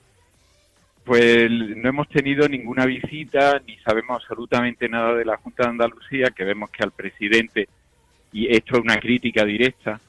pues 1.05 1.51
no 1.51 1.87
hemos 1.87 2.09
tenido 2.09 2.49
ninguna 2.49 2.85
visita 2.85 3.61
ni 3.65 3.77
sabemos 3.77 4.21
absolutamente 4.21 4.89
nada 4.89 5.13
de 5.13 5.23
la 5.23 5.37
Junta 5.37 5.63
de 5.63 5.69
Andalucía, 5.69 6.31
que 6.35 6.43
vemos 6.43 6.71
que 6.71 6.83
al 6.83 6.91
presidente, 6.91 7.69
y 8.33 8.53
esto 8.53 8.77
es 8.77 8.81
una 8.81 8.97
crítica 8.97 9.45
directa, 9.45 9.99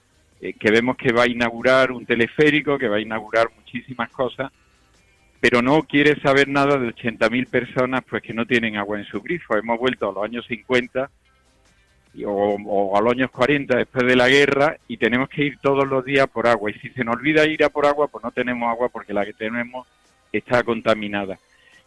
eh, 0.41 0.55
que 0.55 0.71
vemos 0.71 0.97
que 0.97 1.13
va 1.13 1.25
a 1.25 1.29
inaugurar 1.29 1.93
un 1.93 2.07
teleférico, 2.07 2.79
que 2.79 2.89
va 2.89 2.97
a 2.97 3.01
inaugurar 3.01 3.49
muchísimas 3.55 4.09
cosas, 4.09 4.51
pero 5.39 5.61
no 5.61 5.83
quiere 5.83 6.19
saber 6.21 6.49
nada 6.49 6.79
de 6.79 6.89
80.000 6.89 7.47
personas 7.47 8.03
pues 8.09 8.23
que 8.23 8.33
no 8.33 8.47
tienen 8.47 8.79
agua 8.79 8.99
en 8.99 9.05
su 9.05 9.21
grifo. 9.21 9.55
Hemos 9.55 9.79
vuelto 9.79 10.09
a 10.09 10.13
los 10.13 10.25
años 10.25 10.47
50 10.49 11.11
o, 12.25 12.57
o, 12.65 12.97
a 12.97 13.03
los 13.03 13.13
años 13.13 13.31
40 13.31 13.77
después 13.77 14.07
de 14.07 14.17
la 14.17 14.31
guerra 14.31 14.79
y 14.89 14.97
tenemos 14.97 15.29
que 15.29 15.45
ir 15.45 15.59
todos 15.59 15.87
los 15.87 16.03
días 16.07 16.27
por 16.27 16.47
agua. 16.47 16.71
Y 16.71 16.75
si 16.79 16.89
se 16.89 17.05
nos 17.05 17.17
olvida 17.17 17.47
ir 17.47 17.65
a 17.65 17.69
por 17.69 17.85
agua, 17.85 18.09
pues 18.09 18.25
no 18.25 18.31
tenemos 18.31 18.71
agua 18.71 18.89
porque 18.89 19.13
la 19.13 19.27
que 19.27 19.35
tenemos 19.35 19.87
está 20.39 20.63
contaminada. 20.63 21.39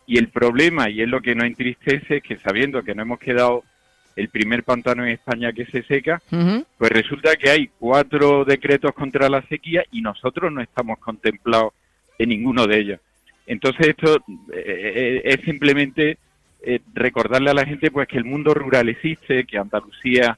Y 0.06 0.18
el 0.18 0.30
problema, 0.30 0.90
y 0.90 1.02
es 1.02 1.08
lo 1.08 1.22
que 1.22 1.36
nos 1.36 1.46
entristece, 1.46 2.18
es 2.18 2.24
que 2.24 2.38
sabiendo 2.38 2.82
que 2.84 2.96
no 2.96 3.04
hemos 3.04 3.20
quedado 3.20 3.64
el 4.16 4.30
primer 4.30 4.64
pantano 4.64 5.06
en 5.06 5.12
España 5.12 5.54
que 5.54 5.66
se 5.66 5.84
seca, 5.84 6.22
pues 6.78 6.92
resulta 6.92 7.36
que 7.36 7.50
hay 7.50 7.70
cuatro 7.80 8.44
decretos 8.44 8.94
contra 8.94 9.30
la 9.30 9.42
sequía 9.44 9.84
y 9.92 10.02
nosotros 10.02 10.52
no 10.52 10.62
estamos 10.62 11.00
contemplados 11.00 11.74
en 12.18 12.30
ninguno 12.30 12.68
de 12.68 12.80
ellos. 12.80 13.00
Entonces 13.48 13.88
esto 13.88 14.18
eh, 14.54 14.54
eh, 14.54 15.22
es 15.24 15.42
simplemente 15.42 16.18
eh, 16.62 16.82
recordarle 16.94 17.50
a 17.52 17.54
la 17.54 17.66
gente 17.66 17.90
pues 17.90 18.08
que 18.08 18.18
el 18.18 18.26
mundo 18.26 18.54
rural 18.54 18.90
existe, 18.90 19.46
que 19.46 19.58
Andalucía 19.58 20.38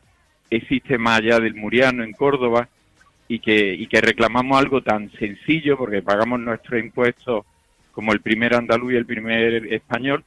existe 0.49 0.97
más 0.97 1.19
allá 1.19 1.39
del 1.39 1.55
Muriano 1.55 2.03
en 2.03 2.13
Córdoba 2.13 2.69
y 3.27 3.39
que, 3.39 3.73
y 3.73 3.87
que 3.87 4.01
reclamamos 4.01 4.59
algo 4.59 4.81
tan 4.81 5.11
sencillo 5.13 5.77
porque 5.77 6.01
pagamos 6.01 6.39
nuestros 6.39 6.79
impuestos 6.79 7.45
como 7.91 8.13
el 8.13 8.21
primer 8.21 8.55
andaluz 8.55 8.93
y 8.93 8.97
el 8.97 9.05
primer 9.05 9.73
español, 9.73 10.23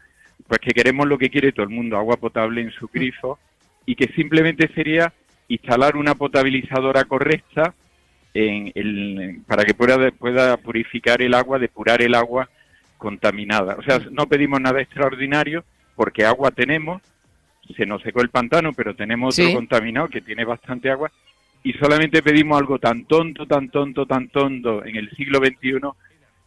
pues 0.47 0.61
que 0.61 0.73
queremos 0.73 1.07
lo 1.07 1.19
que 1.19 1.31
quiere 1.31 1.53
todo 1.53 1.65
el 1.65 1.75
mundo, 1.75 1.97
agua 1.97 2.17
potable 2.17 2.61
en 2.61 2.71
su 2.73 2.89
grifo, 2.89 3.39
y 3.87 3.95
que 3.95 4.09
simplemente 4.09 4.69
sería 4.75 5.13
instalar 5.49 5.97
una 5.97 6.15
potabilizadora 6.15 7.05
correcta 7.05 7.75
en 8.33 8.73
el, 8.75 9.41
para 9.47 9.65
que 9.65 9.75
pueda, 9.75 10.11
pueda 10.11 10.57
purificar 10.57 11.23
el 11.23 11.35
agua, 11.35 11.59
depurar 11.59 12.03
el 12.03 12.15
agua 12.15 12.49
contaminada. 12.99 13.77
O 13.77 13.83
sea, 13.83 14.01
no 14.11 14.27
pedimos 14.27 14.61
nada 14.61 14.81
extraordinario 14.81 15.65
porque 15.95 16.25
agua 16.25 16.51
tenemos, 16.51 17.03
se 17.77 17.87
nos 17.87 18.03
secó 18.03 18.21
el 18.21 18.31
pantano, 18.31 18.73
pero 18.73 18.95
tenemos 18.95 19.39
otro 19.39 19.55
contaminado 19.55 20.09
que 20.09 20.21
tiene 20.21 20.45
bastante 20.45 20.91
agua 20.91 21.11
y 21.63 21.73
solamente 21.75 22.23
pedimos 22.23 22.59
algo 22.59 22.79
tan 22.79 23.05
tonto, 23.05 23.47
tan 23.47 23.71
tonto, 23.71 24.07
tan 24.07 24.29
tonto 24.29 24.85
en 24.85 24.97
el 24.97 25.11
siglo 25.11 25.39
XXI 25.39 25.81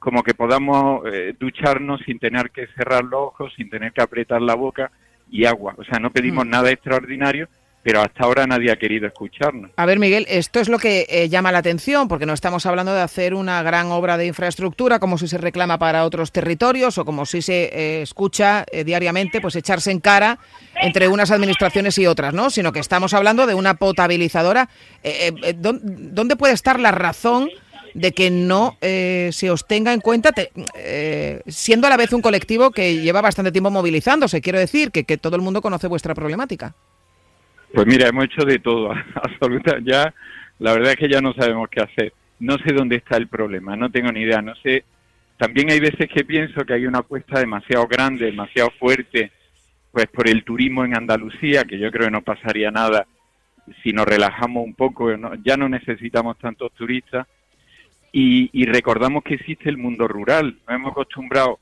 como 0.08 0.24
que 0.24 0.34
podamos 0.34 1.02
eh, 1.12 1.34
ducharnos 1.38 2.00
sin 2.06 2.18
tener 2.18 2.50
que 2.52 2.66
cerrar 2.78 3.04
los 3.04 3.20
ojos, 3.24 3.52
sin 3.58 3.70
tener 3.70 3.92
que 3.92 4.02
apretar 4.02 4.42
la 4.42 4.56
boca 4.56 4.90
y 5.30 5.44
agua. 5.44 5.76
O 5.78 5.84
sea, 5.84 6.00
no 6.00 6.12
pedimos 6.12 6.46
Mm. 6.46 6.50
nada 6.50 6.72
extraordinario, 6.72 7.50
pero 7.84 8.00
hasta 8.02 8.24
ahora 8.24 8.48
nadie 8.48 8.72
ha 8.72 8.78
querido 8.78 9.06
escucharnos. 9.08 9.72
A 9.76 9.86
ver, 9.86 10.00
Miguel, 10.00 10.26
esto 10.30 10.62
es 10.62 10.70
lo 10.70 10.78
que 10.80 11.06
eh, 11.10 11.28
llama 11.28 11.52
la 11.52 11.58
atención, 11.58 12.08
porque 12.08 12.26
no 12.26 12.32
estamos 12.32 12.66
hablando 12.66 12.94
de 12.94 13.02
hacer 13.02 13.34
una 13.34 13.62
gran 13.64 13.88
obra 13.92 14.18
de 14.18 14.28
infraestructura 14.28 15.00
como 15.00 15.18
si 15.18 15.28
se 15.28 15.38
reclama 15.38 15.78
para 15.78 16.06
otros 16.06 16.32
territorios 16.32 16.98
o 16.98 17.04
como 17.04 17.26
si 17.26 17.42
se 17.42 17.66
eh, 17.74 18.02
escucha 18.02 18.64
eh, 18.72 18.86
diariamente, 18.86 19.42
pues 19.42 19.58
echarse 19.58 19.92
en 19.92 20.00
cara 20.00 20.38
entre 20.82 21.10
unas 21.10 21.32
administraciones 21.32 21.98
y 21.98 22.08
otras, 22.08 22.34
¿no? 22.34 22.50
Sino 22.50 22.72
que 22.72 22.80
estamos 22.80 23.14
hablando 23.14 23.46
de 23.46 23.56
una 23.56 23.74
potabilizadora. 23.74 24.70
¿dó- 25.56 25.80
¿Dónde 25.82 26.36
puede 26.38 26.54
estar 26.54 26.80
la 26.80 26.92
razón 26.92 27.50
de 27.98 28.12
que 28.12 28.30
no 28.30 28.78
eh, 28.80 29.30
se 29.34 29.50
os 29.50 29.66
tenga 29.68 29.92
en 29.92 30.02
cuenta, 30.02 30.32
te- 30.32 30.52
eh, 30.76 31.42
siendo 31.48 31.88
a 31.88 31.90
la 31.90 31.98
vez 31.98 32.14
un 32.14 32.22
colectivo 32.22 32.70
que 32.70 32.98
lleva 33.02 33.22
bastante 33.22 33.52
tiempo 33.52 33.72
movilizándose? 33.72 34.40
Quiero 34.40 34.60
decir 34.60 34.92
que, 34.92 35.04
que 35.04 35.18
todo 35.18 35.36
el 35.36 35.42
mundo 35.42 35.64
conoce 35.64 35.88
vuestra 35.88 36.14
problemática. 36.14 36.76
Pues 37.74 37.88
mira, 37.88 38.08
hemos 38.08 38.26
hecho 38.26 38.46
de 38.46 38.60
todo, 38.60 38.92
absoluta. 39.16 39.78
Ya, 39.84 40.14
la 40.60 40.74
verdad 40.74 40.92
es 40.92 40.98
que 40.98 41.10
ya 41.10 41.22
no 41.22 41.34
sabemos 41.34 41.70
qué 41.70 41.82
hacer. 41.82 42.14
No 42.40 42.58
sé 42.60 42.72
dónde 42.72 42.98
está 42.98 43.18
el 43.18 43.28
problema, 43.28 43.76
no 43.76 43.90
tengo 43.90 44.12
ni 44.12 44.22
idea. 44.22 44.44
No 44.44 44.54
sé. 44.58 44.84
También 45.38 45.72
hay 45.72 45.80
veces 45.80 46.08
que 46.14 46.24
pienso 46.24 46.64
que 46.66 46.74
hay 46.74 46.86
una 46.86 47.00
apuesta 47.00 47.40
demasiado 47.40 47.88
grande, 47.88 48.26
demasiado 48.28 48.70
fuerte, 48.80 49.32
pues 49.92 50.06
por 50.08 50.28
el 50.30 50.44
turismo 50.44 50.86
en 50.86 50.96
Andalucía, 50.96 51.64
que 51.64 51.80
yo 51.80 51.90
creo 51.92 52.06
que 52.06 52.12
no 52.12 52.22
pasaría 52.22 52.70
nada 52.70 53.08
si 53.82 53.92
nos 53.92 54.06
relajamos 54.06 54.64
un 54.64 54.76
poco. 54.76 55.10
Ya 55.44 55.58
no 55.58 55.68
necesitamos 55.68 56.38
tantos 56.38 56.72
turistas 56.74 57.26
y, 58.20 58.50
y 58.52 58.66
recordamos 58.66 59.24
que 59.24 59.36
existe 59.36 59.70
el 59.70 59.78
mundo 59.78 60.08
rural. 60.08 60.58
Nos 60.68 60.76
hemos 60.76 60.92
acostumbrado, 60.92 61.60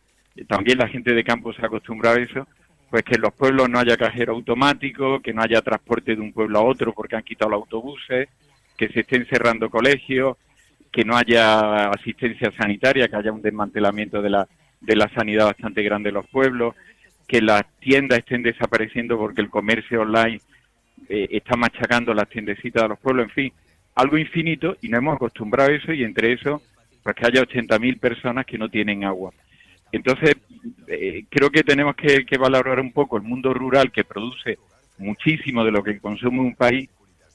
también 0.47 0.77
la 0.77 0.87
gente 0.87 1.13
de 1.13 1.21
campo 1.21 1.51
se 1.51 1.61
ha 1.61 1.65
acostumbrado 1.65 2.15
a 2.15 2.21
eso, 2.21 2.47
pues 2.89 3.03
que 3.03 3.15
en 3.15 3.23
los 3.23 3.33
pueblos 3.33 3.67
no 3.69 3.77
haya 3.77 3.97
cajero 3.97 4.31
automático, 4.31 5.19
que 5.19 5.33
no 5.33 5.41
haya 5.41 5.61
transporte 5.61 6.15
de 6.15 6.21
un 6.21 6.31
pueblo 6.31 6.59
a 6.59 6.63
otro 6.63 6.93
porque 6.93 7.17
han 7.17 7.23
quitado 7.23 7.51
los 7.51 7.59
autobuses, 7.63 8.29
que 8.77 8.87
se 8.87 9.01
estén 9.01 9.25
cerrando 9.25 9.69
colegios, 9.69 10.37
que 10.93 11.03
no 11.03 11.17
haya 11.17 11.89
asistencia 11.89 12.53
sanitaria, 12.57 13.09
que 13.09 13.17
haya 13.17 13.33
un 13.33 13.41
desmantelamiento 13.41 14.21
de 14.21 14.29
la, 14.29 14.47
de 14.79 14.95
la 14.95 15.09
sanidad 15.09 15.47
bastante 15.47 15.83
grande 15.83 16.07
en 16.07 16.15
los 16.15 16.27
pueblos, 16.27 16.73
que 17.27 17.41
las 17.41 17.63
tiendas 17.81 18.19
estén 18.19 18.43
desapareciendo 18.43 19.17
porque 19.17 19.41
el 19.41 19.49
comercio 19.49 20.03
online 20.03 20.39
eh, 21.09 21.27
está 21.31 21.57
machacando 21.57 22.13
las 22.13 22.29
tiendecitas 22.29 22.83
de 22.83 22.89
los 22.89 22.99
pueblos, 22.99 23.25
en 23.25 23.31
fin, 23.31 23.53
algo 23.95 24.17
infinito 24.17 24.77
y 24.81 24.89
no 24.89 24.97
hemos 24.97 25.15
acostumbrado 25.15 25.71
a 25.71 25.75
eso 25.75 25.93
y 25.93 26.03
entre 26.03 26.33
eso, 26.33 26.61
pues 27.01 27.15
que 27.15 27.25
haya 27.25 27.41
80.000 27.41 27.99
personas 27.99 28.45
que 28.45 28.57
no 28.57 28.69
tienen 28.69 29.03
agua. 29.03 29.31
Entonces, 29.91 30.35
eh, 30.87 31.23
creo 31.29 31.49
que 31.49 31.63
tenemos 31.63 31.95
que, 31.95 32.25
que 32.25 32.37
valorar 32.37 32.79
un 32.79 32.91
poco 32.91 33.17
el 33.17 33.23
mundo 33.23 33.53
rural 33.53 33.91
que 33.91 34.03
produce 34.03 34.57
muchísimo 34.97 35.63
de 35.63 35.71
lo 35.71 35.83
que 35.83 35.99
consume 35.99 36.39
un 36.39 36.55
país, 36.55 36.89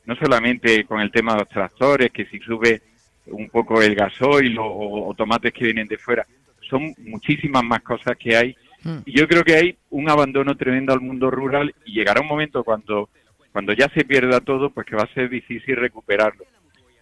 no 0.05 0.14
solamente 0.17 0.85
con 0.85 1.00
el 1.00 1.11
tema 1.11 1.33
de 1.33 1.40
los 1.40 1.49
tractores, 1.49 2.11
que 2.11 2.26
si 2.26 2.38
sube 2.40 2.83
un 3.26 3.49
poco 3.49 3.81
el 3.81 3.95
gasoil 3.95 4.59
o, 4.59 5.09
o 5.09 5.14
tomates 5.14 5.52
que 5.52 5.64
vienen 5.64 5.88
de 5.88 5.99
fuera, 5.99 6.26
son 6.69 6.95
muchísimas 6.99 7.62
más 7.64 7.81
cosas 7.83 8.17
que 8.17 8.37
hay. 8.37 8.57
Y 9.05 9.19
yo 9.19 9.29
creo 9.29 9.45
que 9.45 9.55
hay 9.55 9.76
un 9.90 10.09
abandono 10.09 10.57
tremendo 10.57 10.93
al 10.93 11.00
mundo 11.00 11.31
rural 11.31 11.75
y 11.85 11.93
llegará 11.93 12.23
un 12.23 12.29
momento 12.29 12.64
cuando, 12.64 13.11
cuando 13.52 13.73
ya 13.73 13.88
se 13.95 14.04
pierda 14.04 14.40
todo, 14.40 14.71
pues 14.71 14.87
que 14.87 14.97
va 14.97 15.02
a 15.02 15.14
ser 15.14 15.28
difícil 15.28 15.76
recuperarlo. 15.76 16.45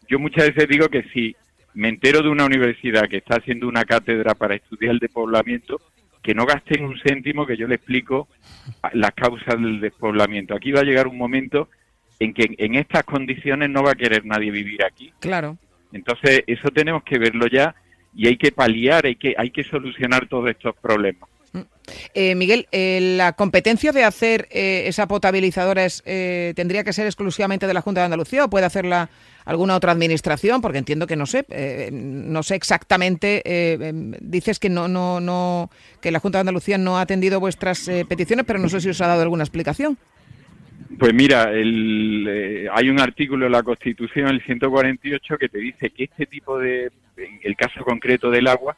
Yo 0.09 0.19
muchas 0.19 0.49
veces 0.49 0.69
digo 0.69 0.89
que 0.89 1.03
si 1.15 1.37
me 1.75 1.89
entero 1.89 2.23
de 2.23 2.31
una 2.31 2.47
universidad 2.47 3.09
que 3.09 3.19
está 3.19 3.37
haciendo 3.37 3.69
una 3.69 3.85
cátedra 3.85 4.35
para 4.35 4.55
estudiar 4.55 4.93
el 4.93 4.99
despoblamiento, 4.99 5.81
que 6.23 6.35
no 6.35 6.47
gasten 6.47 6.85
un 6.85 6.99
céntimo 6.99 7.47
que 7.47 7.57
yo 7.57 7.69
le 7.69 7.77
explico 7.77 8.29
las 8.93 9.13
causas 9.13 9.61
del 9.61 9.81
despoblamiento. 9.81 10.55
Aquí 10.55 10.73
va 10.73 10.81
a 10.81 10.85
llegar 10.85 11.07
un 11.07 11.17
momento 11.17 11.69
en 12.19 12.35
que 12.35 12.55
en 12.59 12.75
estas 12.75 13.05
condiciones 13.05 13.71
no 13.71 13.83
va 13.83 13.93
a 13.93 13.95
querer 13.95 14.25
nadie 14.25 14.51
vivir 14.51 14.85
aquí. 14.85 15.13
Claro. 15.21 15.57
Entonces, 15.93 16.43
eso 16.47 16.69
tenemos 16.71 17.03
que 17.05 17.19
verlo 17.19 17.47
ya 17.47 17.75
y 18.15 18.27
hay 18.27 18.37
que 18.37 18.53
paliar, 18.53 19.07
hay 19.07 19.17
que, 19.17 19.35
hay 19.39 19.51
que 19.51 19.65
solucionar 19.65 20.27
todos 20.27 20.51
estos 20.51 20.75
problemas. 20.77 21.29
Eh, 22.15 22.35
Miguel, 22.35 22.67
eh, 22.73 23.15
¿la 23.17 23.33
competencia 23.33 23.93
de 23.93 24.05
hacer 24.05 24.49
eh, 24.51 24.85
esa 24.87 25.09
potabilizadora 25.09 25.85
es, 25.85 26.03
eh, 26.07 26.53
tendría 26.57 26.85
que 26.85 26.93
ser 26.93 27.07
exclusivamente 27.07 27.67
de 27.67 27.75
la 27.75 27.81
Junta 27.81 28.01
de 28.01 28.07
Andalucía 28.07 28.45
o 28.45 28.51
puede 28.51 28.67
hacerla 28.67 29.09
alguna 29.45 29.77
otra 29.77 29.93
administración? 29.93 30.61
Porque 30.61 30.79
entiendo 30.79 31.07
que 31.07 31.17
no 31.17 31.27
sé, 31.27 31.47
eh, 31.51 31.91
no 31.93 32.43
sé 32.43 32.55
exactamente. 32.57 33.43
em, 33.45 34.13
dices 34.21 34.59
que 34.59 34.69
no, 34.69 34.89
no, 34.89 35.21
no, 35.21 35.71
que 36.01 36.11
la 36.11 36.21
Junta 36.21 36.39
de 36.39 36.41
Andalucía 36.41 36.79
no 36.79 36.99
ha 36.99 37.03
atendido 37.03 37.41
vuestras 37.41 37.89
peticiones, 38.09 38.45
pero 38.47 38.59
no 38.59 38.69
sé 38.69 38.81
si 38.81 38.91
os 38.91 39.01
ha 39.01 39.07
dado 39.07 39.23
alguna 39.23 39.45
explicación. 39.45 39.97
Pues 40.99 41.15
mira, 41.15 41.53
el, 41.53 42.69
hay 42.73 42.89
un 42.89 43.01
artículo 43.01 43.47
en 43.47 43.53
la 43.53 43.63
Constitución, 43.63 44.29
el 44.29 44.43
148, 44.43 45.39
que 45.39 45.49
te 45.49 45.59
dice 45.59 45.91
que 45.91 46.05
este 46.05 46.27
tipo 46.27 46.59
de, 46.59 46.91
en 47.17 47.41
el 47.43 47.57
caso 47.57 47.85
concreto 47.85 48.31
del 48.31 48.47
agua, 48.47 48.77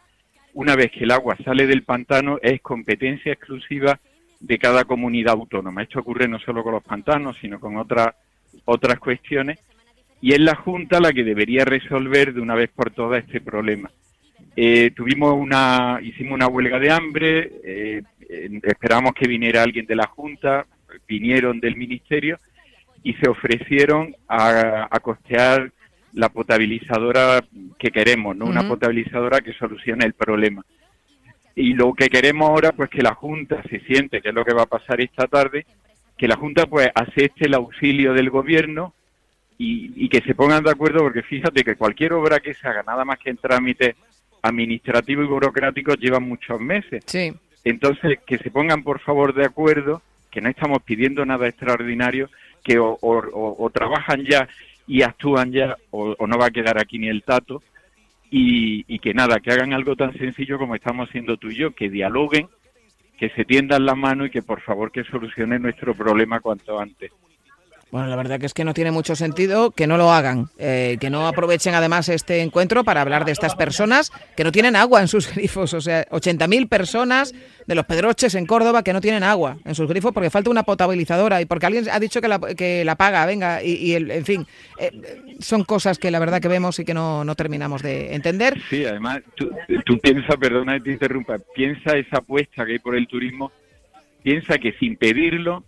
una 0.54 0.76
vez 0.76 0.90
que 0.90 1.04
el 1.04 1.10
agua 1.10 1.36
sale 1.44 1.66
del 1.66 1.82
pantano, 1.82 2.38
es 2.42 2.60
competencia 2.60 3.32
exclusiva 3.32 3.98
de 4.40 4.58
cada 4.58 4.84
comunidad 4.84 5.34
autónoma. 5.34 5.82
Esto 5.82 6.00
ocurre 6.00 6.28
no 6.28 6.38
solo 6.38 6.62
con 6.62 6.72
los 6.72 6.82
pantanos, 6.82 7.36
sino 7.40 7.60
con 7.60 7.76
otras 7.76 8.14
otras 8.64 8.98
cuestiones. 8.98 9.58
Y 10.20 10.32
es 10.32 10.40
la 10.40 10.54
Junta 10.54 11.00
la 11.00 11.12
que 11.12 11.24
debería 11.24 11.64
resolver 11.64 12.34
de 12.34 12.40
una 12.40 12.54
vez 12.54 12.70
por 12.70 12.90
todas 12.90 13.24
este 13.24 13.40
problema. 13.40 13.90
Eh, 14.56 14.90
tuvimos 14.94 15.34
una, 15.34 15.98
hicimos 16.02 16.34
una 16.34 16.48
huelga 16.48 16.78
de 16.78 16.90
hambre, 16.90 17.52
eh, 17.64 18.02
esperamos 18.62 19.12
que 19.14 19.28
viniera 19.28 19.62
alguien 19.62 19.86
de 19.86 19.96
la 19.96 20.06
Junta, 20.06 20.66
vinieron 21.08 21.60
del 21.60 21.76
Ministerio 21.76 22.38
y 23.02 23.14
se 23.14 23.28
ofrecieron 23.28 24.14
a, 24.28 24.88
a 24.90 25.00
costear 25.00 25.72
la 26.14 26.28
potabilizadora 26.28 27.44
que 27.78 27.90
queremos, 27.90 28.36
¿no? 28.36 28.46
Una 28.46 28.62
potabilizadora 28.68 29.40
que 29.40 29.52
solucione 29.54 30.04
el 30.04 30.12
problema. 30.14 30.64
Y 31.54 31.74
lo 31.74 31.92
que 31.94 32.08
queremos 32.08 32.48
ahora, 32.48 32.72
pues 32.72 32.90
que 32.90 33.02
la 33.02 33.14
Junta 33.14 33.62
se 33.68 33.80
siente, 33.80 34.20
que 34.22 34.28
es 34.30 34.34
lo 34.34 34.44
que 34.44 34.54
va 34.54 34.62
a 34.62 34.66
pasar 34.66 35.00
esta 35.00 35.26
tarde, 35.26 35.66
que 36.16 36.28
la 36.28 36.36
Junta 36.36 36.66
pues 36.66 36.88
acepte 36.94 37.46
el 37.46 37.54
auxilio 37.54 38.12
del 38.12 38.30
Gobierno 38.30 38.94
y, 39.58 39.92
y 40.04 40.08
que 40.08 40.20
se 40.22 40.34
pongan 40.34 40.62
de 40.64 40.70
acuerdo, 40.70 41.00
porque 41.00 41.22
fíjate 41.22 41.62
que 41.64 41.76
cualquier 41.76 42.12
obra 42.14 42.40
que 42.40 42.54
se 42.54 42.66
haga, 42.66 42.82
nada 42.82 43.04
más 43.04 43.18
que 43.18 43.30
en 43.30 43.36
trámites 43.36 43.94
administrativos 44.42 45.24
y 45.26 45.28
burocráticos, 45.28 45.96
lleva 45.98 46.18
muchos 46.20 46.60
meses. 46.60 47.02
Sí. 47.06 47.32
Entonces, 47.64 48.18
que 48.26 48.38
se 48.38 48.50
pongan 48.50 48.82
por 48.82 49.00
favor 49.00 49.34
de 49.34 49.44
acuerdo, 49.44 50.02
que 50.30 50.40
no 50.40 50.48
estamos 50.48 50.82
pidiendo 50.82 51.24
nada 51.26 51.46
extraordinario, 51.48 52.30
que 52.64 52.78
o, 52.78 52.96
o- 53.00 53.18
o- 53.32 53.64
o 53.64 53.70
trabajan 53.70 54.24
ya 54.24 54.48
y 54.90 55.02
actúan 55.02 55.52
ya, 55.52 55.76
o, 55.92 56.16
no 56.26 56.36
va 56.36 56.46
a 56.46 56.50
quedar 56.50 56.76
aquí 56.76 56.98
ni 56.98 57.08
el 57.08 57.22
tato, 57.22 57.62
y, 58.28 58.84
y 58.92 58.98
que 58.98 59.14
nada, 59.14 59.38
que 59.38 59.52
hagan 59.52 59.72
algo 59.72 59.94
tan 59.94 60.12
sencillo 60.14 60.58
como 60.58 60.74
estamos 60.74 61.08
haciendo 61.08 61.36
tú 61.36 61.48
y 61.48 61.54
yo, 61.54 61.70
que 61.70 61.88
dialoguen, 61.88 62.48
que 63.16 63.30
se 63.30 63.44
tiendan 63.44 63.86
la 63.86 63.94
mano 63.94 64.26
y 64.26 64.30
que 64.30 64.42
por 64.42 64.60
favor 64.62 64.90
que 64.90 65.04
solucionen 65.04 65.62
nuestro 65.62 65.94
problema 65.94 66.40
cuanto 66.40 66.80
antes. 66.80 67.12
Bueno, 67.90 68.06
la 68.06 68.14
verdad 68.14 68.38
que 68.38 68.46
es 68.46 68.54
que 68.54 68.64
no 68.64 68.72
tiene 68.72 68.92
mucho 68.92 69.16
sentido 69.16 69.72
que 69.72 69.88
no 69.88 69.96
lo 69.96 70.12
hagan, 70.12 70.46
eh, 70.58 70.96
que 71.00 71.10
no 71.10 71.26
aprovechen 71.26 71.74
además 71.74 72.08
este 72.08 72.40
encuentro 72.40 72.84
para 72.84 73.00
hablar 73.00 73.24
de 73.24 73.32
estas 73.32 73.56
personas 73.56 74.12
que 74.36 74.44
no 74.44 74.52
tienen 74.52 74.76
agua 74.76 75.00
en 75.00 75.08
sus 75.08 75.34
grifos. 75.34 75.74
O 75.74 75.80
sea, 75.80 76.04
80.000 76.10 76.68
personas 76.68 77.34
de 77.66 77.74
los 77.74 77.84
Pedroches 77.86 78.36
en 78.36 78.46
Córdoba 78.46 78.84
que 78.84 78.92
no 78.92 79.00
tienen 79.00 79.24
agua 79.24 79.56
en 79.64 79.74
sus 79.74 79.88
grifos 79.88 80.12
porque 80.12 80.30
falta 80.30 80.50
una 80.50 80.62
potabilizadora 80.62 81.40
y 81.42 81.46
porque 81.46 81.66
alguien 81.66 81.86
ha 81.90 81.98
dicho 81.98 82.20
que 82.20 82.28
la, 82.28 82.38
que 82.38 82.84
la 82.84 82.94
paga, 82.94 83.26
venga, 83.26 83.60
y, 83.62 83.72
y 83.74 83.94
el- 83.94 84.10
en 84.12 84.24
fin, 84.24 84.46
eh, 84.78 84.92
son 85.40 85.64
cosas 85.64 85.98
que 85.98 86.12
la 86.12 86.20
verdad 86.20 86.40
que 86.40 86.46
vemos 86.48 86.78
y 86.78 86.84
que 86.84 86.94
no, 86.94 87.24
terminamos 87.34 87.82
de 87.82 88.14
entender. 88.14 88.60
Sí, 88.70 88.84
además, 88.84 89.20
tú, 89.34 89.50
tú 89.84 89.98
piensas, 89.98 90.36
perdona 90.36 90.74
que 90.74 90.80
te 90.84 90.92
interrumpa, 90.92 91.38
piensa 91.54 91.96
esa 91.96 92.18
apuesta 92.18 92.64
que 92.64 92.72
hay 92.72 92.78
por 92.78 92.94
el 92.94 93.08
turismo, 93.08 93.50
piensa 94.22 94.58
que 94.58 94.72
sin 94.74 94.96
pedirlo 94.96 95.64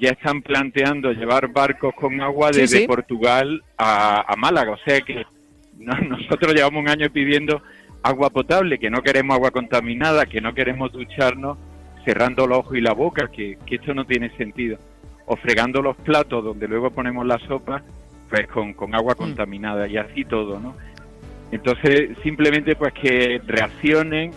ya 0.00 0.10
están 0.10 0.40
planteando 0.42 1.12
llevar 1.12 1.48
barcos 1.52 1.94
con 1.94 2.20
agua 2.20 2.50
desde 2.50 2.78
sí. 2.80 2.86
Portugal 2.86 3.62
a, 3.76 4.24
a 4.32 4.36
Málaga. 4.36 4.72
O 4.72 4.78
sea 4.78 5.00
que 5.02 5.24
no- 5.78 5.98
nosotros 6.18 6.54
llevamos 6.54 6.80
un 6.80 6.88
año 6.88 7.10
pidiendo 7.10 7.62
agua 8.02 8.30
potable, 8.30 8.78
que 8.78 8.88
no 8.90 9.02
queremos 9.02 9.36
agua 9.36 9.50
contaminada, 9.50 10.24
que 10.26 10.40
no 10.40 10.54
queremos 10.54 10.90
ducharnos 10.92 11.58
cerrando 12.04 12.46
los 12.46 12.58
ojos 12.60 12.76
y 12.78 12.80
la 12.80 12.94
boca, 12.94 13.28
que, 13.28 13.58
que 13.66 13.74
esto 13.76 13.92
no 13.92 14.06
tiene 14.06 14.30
sentido. 14.38 14.78
O 15.26 15.36
fregando 15.36 15.82
los 15.82 15.96
platos 15.98 16.42
donde 16.42 16.66
luego 16.66 16.90
ponemos 16.90 17.26
la 17.26 17.38
sopa, 17.46 17.82
pues 18.30 18.46
con, 18.48 18.72
con 18.72 18.94
agua 18.94 19.14
contaminada 19.14 19.86
y 19.86 19.98
así 19.98 20.24
todo, 20.24 20.58
¿no? 20.58 20.74
Entonces, 21.52 22.16
simplemente 22.22 22.74
pues 22.74 22.92
que 22.94 23.40
reaccionen, 23.46 24.30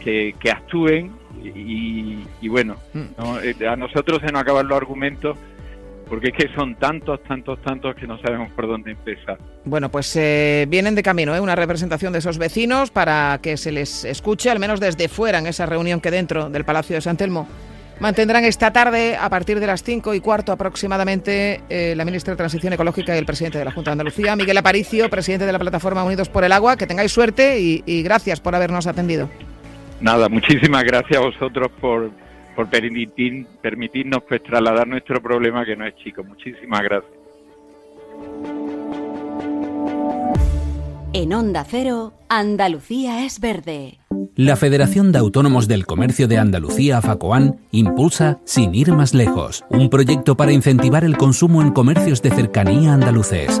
que, 0.00 0.34
que 0.38 0.50
actúen 0.50 1.12
y, 1.42 2.26
y 2.40 2.48
bueno, 2.48 2.76
¿no? 2.92 3.40
Eh, 3.40 3.56
a 3.68 3.76
nosotros 3.76 4.20
se 4.24 4.32
nos 4.32 4.42
acaban 4.42 4.68
los 4.68 4.76
argumentos 4.76 5.36
porque 6.08 6.28
es 6.28 6.34
que 6.34 6.54
son 6.54 6.74
tantos, 6.76 7.22
tantos, 7.24 7.60
tantos 7.62 7.94
que 7.96 8.06
no 8.06 8.18
sabemos 8.20 8.52
por 8.52 8.66
dónde 8.66 8.92
empezar. 8.92 9.38
Bueno, 9.64 9.90
pues 9.90 10.14
eh, 10.16 10.66
vienen 10.68 10.94
de 10.94 11.02
camino, 11.02 11.34
¿eh? 11.34 11.40
una 11.40 11.56
representación 11.56 12.12
de 12.12 12.18
esos 12.18 12.38
vecinos 12.38 12.90
para 12.90 13.38
que 13.42 13.56
se 13.56 13.72
les 13.72 14.04
escuche, 14.04 14.50
al 14.50 14.58
menos 14.58 14.80
desde 14.80 15.08
fuera, 15.08 15.38
en 15.38 15.46
esa 15.46 15.66
reunión 15.66 16.00
que 16.00 16.10
dentro 16.10 16.50
del 16.50 16.64
Palacio 16.64 16.94
de 16.94 17.00
San 17.00 17.16
Telmo 17.16 17.48
mantendrán 18.00 18.44
esta 18.44 18.72
tarde, 18.72 19.16
a 19.16 19.28
partir 19.30 19.60
de 19.60 19.66
las 19.66 19.82
5 19.82 20.14
y 20.14 20.20
cuarto 20.20 20.52
aproximadamente, 20.52 21.62
eh, 21.68 21.94
la 21.96 22.04
ministra 22.04 22.32
de 22.32 22.36
Transición 22.36 22.72
Ecológica 22.72 23.14
y 23.14 23.18
el 23.18 23.26
presidente 23.26 23.58
de 23.58 23.64
la 23.64 23.72
Junta 23.72 23.90
de 23.90 23.92
Andalucía, 23.92 24.36
Miguel 24.36 24.58
Aparicio, 24.58 25.08
presidente 25.08 25.46
de 25.46 25.52
la 25.52 25.58
plataforma 25.58 26.04
Unidos 26.04 26.28
por 26.28 26.44
el 26.44 26.52
Agua. 26.52 26.76
Que 26.76 26.86
tengáis 26.86 27.12
suerte 27.12 27.60
y, 27.60 28.02
gracias 28.02 28.40
por 28.40 28.54
habernos 28.54 28.86
atendido. 28.86 29.30
Nada, 30.00 30.28
muchísimas 30.28 30.84
gracias 30.84 31.18
a 31.18 31.24
vosotros 31.24 31.70
por, 31.80 32.10
por 32.54 32.68
permitir, 32.68 33.46
permitirnos 33.62 34.22
pues, 34.28 34.42
trasladar 34.42 34.86
nuestro 34.86 35.20
problema, 35.22 35.64
que 35.64 35.76
no 35.76 35.86
es 35.86 35.94
chico. 35.96 36.22
Muchísimas 36.24 36.82
gracias. 36.82 37.12
En 41.12 41.32
Onda 41.32 41.64
Cero, 41.64 42.12
Andalucía 42.28 43.24
es 43.24 43.38
verde. 43.38 44.00
La 44.34 44.56
Federación 44.56 45.12
de 45.12 45.20
Autónomos 45.20 45.68
del 45.68 45.86
Comercio 45.86 46.26
de 46.26 46.38
Andalucía, 46.38 47.00
FACOAN, 47.00 47.60
impulsa 47.70 48.40
Sin 48.44 48.74
ir 48.74 48.92
más 48.92 49.14
lejos, 49.14 49.64
un 49.70 49.90
proyecto 49.90 50.36
para 50.36 50.50
incentivar 50.50 51.04
el 51.04 51.16
consumo 51.16 51.62
en 51.62 51.70
comercios 51.70 52.20
de 52.20 52.30
cercanía 52.30 52.94
andaluces. 52.94 53.60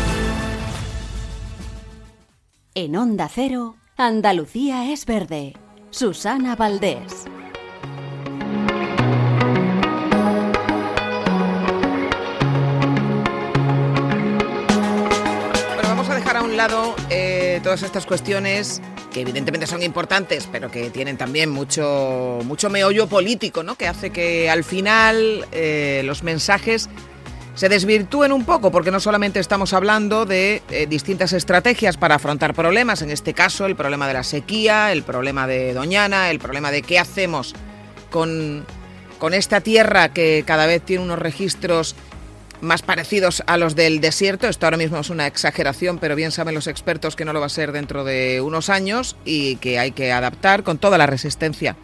En 2.73 2.95
Onda 2.95 3.27
Cero, 3.27 3.75
Andalucía 3.97 4.93
es 4.93 5.05
verde. 5.05 5.57
Susana 5.89 6.55
Valdés. 6.55 7.25
Bueno, 15.73 15.89
vamos 15.89 16.07
a 16.07 16.15
dejar 16.15 16.37
a 16.37 16.43
un 16.43 16.55
lado 16.55 16.95
eh, 17.09 17.59
todas 17.61 17.83
estas 17.83 18.05
cuestiones 18.05 18.81
que 19.11 19.19
evidentemente 19.19 19.67
son 19.67 19.83
importantes, 19.83 20.47
pero 20.49 20.71
que 20.71 20.89
tienen 20.91 21.17
también 21.17 21.49
mucho, 21.49 22.39
mucho 22.45 22.69
meollo 22.69 23.07
político, 23.07 23.63
¿no? 23.63 23.75
Que 23.75 23.89
hace 23.89 24.11
que 24.11 24.49
al 24.49 24.63
final 24.63 25.45
eh, 25.51 26.03
los 26.05 26.23
mensajes 26.23 26.87
se 27.53 27.69
desvirtúen 27.69 28.31
un 28.31 28.45
poco, 28.45 28.71
porque 28.71 28.91
no 28.91 28.99
solamente 28.99 29.39
estamos 29.39 29.73
hablando 29.73 30.25
de 30.25 30.61
eh, 30.69 30.87
distintas 30.87 31.33
estrategias 31.33 31.97
para 31.97 32.15
afrontar 32.15 32.53
problemas, 32.53 33.01
en 33.01 33.11
este 33.11 33.33
caso 33.33 33.65
el 33.65 33.75
problema 33.75 34.07
de 34.07 34.13
la 34.13 34.23
sequía, 34.23 34.91
el 34.91 35.03
problema 35.03 35.47
de 35.47 35.73
Doñana, 35.73 36.29
el 36.31 36.39
problema 36.39 36.71
de 36.71 36.81
qué 36.81 36.97
hacemos 36.97 37.53
con, 38.09 38.65
con 39.19 39.33
esta 39.33 39.61
tierra 39.61 40.13
que 40.13 40.43
cada 40.45 40.65
vez 40.65 40.81
tiene 40.81 41.03
unos 41.03 41.19
registros 41.19 41.95
más 42.61 42.83
parecidos 42.83 43.43
a 43.47 43.57
los 43.57 43.75
del 43.75 43.99
desierto. 44.01 44.47
Esto 44.47 44.67
ahora 44.67 44.77
mismo 44.77 44.99
es 44.99 45.09
una 45.09 45.27
exageración, 45.27 45.97
pero 45.97 46.15
bien 46.15 46.31
saben 46.31 46.55
los 46.55 46.67
expertos 46.67 47.15
que 47.15 47.25
no 47.25 47.33
lo 47.33 47.39
va 47.39 47.47
a 47.47 47.49
ser 47.49 47.71
dentro 47.71 48.03
de 48.03 48.39
unos 48.39 48.69
años 48.69 49.17
y 49.25 49.57
que 49.57 49.79
hay 49.79 49.91
que 49.91 50.11
adaptar 50.11 50.63
con 50.63 50.77
toda 50.77 50.97
la 50.97 51.07
resistencia 51.07 51.75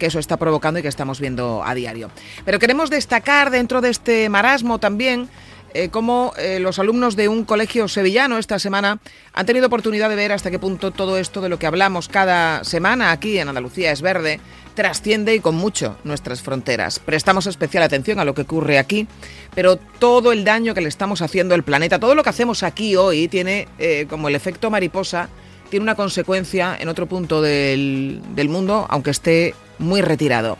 que 0.00 0.06
eso 0.06 0.18
está 0.18 0.36
provocando 0.36 0.80
y 0.80 0.82
que 0.82 0.88
estamos 0.88 1.20
viendo 1.20 1.62
a 1.64 1.72
diario. 1.76 2.10
Pero 2.44 2.58
queremos 2.58 2.90
destacar 2.90 3.50
dentro 3.50 3.80
de 3.80 3.90
este 3.90 4.28
marasmo 4.28 4.80
también 4.80 5.28
eh, 5.72 5.88
cómo 5.88 6.32
eh, 6.36 6.58
los 6.58 6.80
alumnos 6.80 7.14
de 7.14 7.28
un 7.28 7.44
colegio 7.44 7.86
sevillano 7.86 8.38
esta 8.38 8.58
semana 8.58 8.98
han 9.32 9.46
tenido 9.46 9.68
oportunidad 9.68 10.08
de 10.08 10.16
ver 10.16 10.32
hasta 10.32 10.50
qué 10.50 10.58
punto 10.58 10.90
todo 10.90 11.16
esto 11.16 11.40
de 11.40 11.48
lo 11.48 11.60
que 11.60 11.66
hablamos 11.66 12.08
cada 12.08 12.64
semana 12.64 13.12
aquí 13.12 13.38
en 13.38 13.48
Andalucía 13.48 13.92
es 13.92 14.02
verde 14.02 14.40
trasciende 14.74 15.34
y 15.34 15.40
con 15.40 15.54
mucho 15.54 15.96
nuestras 16.04 16.42
fronteras. 16.42 16.98
Prestamos 16.98 17.46
especial 17.46 17.82
atención 17.82 18.18
a 18.18 18.24
lo 18.24 18.34
que 18.34 18.42
ocurre 18.42 18.78
aquí, 18.78 19.06
pero 19.54 19.76
todo 19.76 20.32
el 20.32 20.44
daño 20.44 20.74
que 20.74 20.80
le 20.80 20.88
estamos 20.88 21.22
haciendo 21.22 21.54
al 21.54 21.62
planeta, 21.62 21.98
todo 21.98 22.14
lo 22.14 22.22
que 22.22 22.30
hacemos 22.30 22.62
aquí 22.62 22.96
hoy 22.96 23.28
tiene 23.28 23.68
eh, 23.78 24.06
como 24.08 24.28
el 24.28 24.34
efecto 24.34 24.70
mariposa, 24.70 25.28
tiene 25.68 25.84
una 25.84 25.94
consecuencia 25.94 26.76
en 26.80 26.88
otro 26.88 27.06
punto 27.06 27.42
del, 27.42 28.22
del 28.34 28.48
mundo, 28.48 28.86
aunque 28.88 29.10
esté 29.10 29.54
muy 29.80 30.00
retirado. 30.02 30.58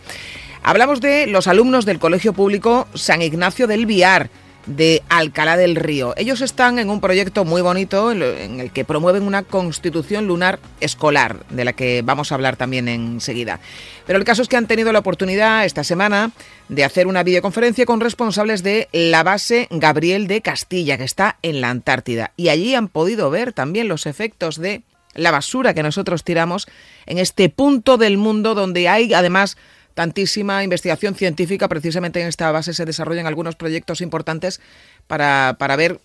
Hablamos 0.62 1.00
de 1.00 1.26
los 1.26 1.46
alumnos 1.46 1.86
del 1.86 1.98
Colegio 1.98 2.32
Público 2.32 2.88
San 2.94 3.22
Ignacio 3.22 3.66
del 3.66 3.86
Viar 3.86 4.30
de 4.66 5.02
Alcalá 5.08 5.56
del 5.56 5.76
Río. 5.76 6.14
Ellos 6.16 6.40
están 6.42 6.78
en 6.78 6.90
un 6.90 7.00
proyecto 7.00 7.44
muy 7.44 7.62
bonito 7.62 8.12
en 8.12 8.60
el 8.60 8.70
que 8.70 8.84
promueven 8.84 9.22
una 9.22 9.42
constitución 9.42 10.26
lunar 10.26 10.58
escolar, 10.80 11.44
de 11.50 11.64
la 11.64 11.72
que 11.72 12.02
vamos 12.04 12.30
a 12.30 12.34
hablar 12.34 12.56
también 12.56 12.88
enseguida. 12.88 13.60
Pero 14.06 14.18
el 14.18 14.24
caso 14.24 14.42
es 14.42 14.48
que 14.48 14.56
han 14.56 14.66
tenido 14.66 14.92
la 14.92 14.98
oportunidad 15.00 15.64
esta 15.64 15.84
semana 15.84 16.30
de 16.68 16.84
hacer 16.84 17.06
una 17.06 17.22
videoconferencia 17.22 17.86
con 17.86 18.00
responsables 18.00 18.62
de 18.62 18.88
la 18.92 19.22
base 19.22 19.66
Gabriel 19.70 20.26
de 20.26 20.42
Castilla, 20.42 20.98
que 20.98 21.04
está 21.04 21.38
en 21.42 21.60
la 21.60 21.70
Antártida. 21.70 22.32
Y 22.36 22.48
allí 22.48 22.74
han 22.74 22.88
podido 22.88 23.30
ver 23.30 23.52
también 23.52 23.88
los 23.88 24.06
efectos 24.06 24.60
de 24.60 24.82
la 25.14 25.30
basura 25.30 25.74
que 25.74 25.82
nosotros 25.82 26.24
tiramos 26.24 26.68
en 27.06 27.18
este 27.18 27.48
punto 27.48 27.96
del 27.96 28.16
mundo 28.16 28.54
donde 28.54 28.88
hay 28.88 29.12
además 29.14 29.56
tantísima 29.94 30.62
investigación 30.64 31.14
científica. 31.14 31.68
Precisamente 31.68 32.20
en 32.20 32.28
esta 32.28 32.50
base 32.52 32.74
se 32.74 32.84
desarrollan 32.84 33.26
algunos 33.26 33.56
proyectos 33.56 34.00
importantes 34.00 34.60
para, 35.06 35.56
para 35.58 35.76
ver 35.76 36.00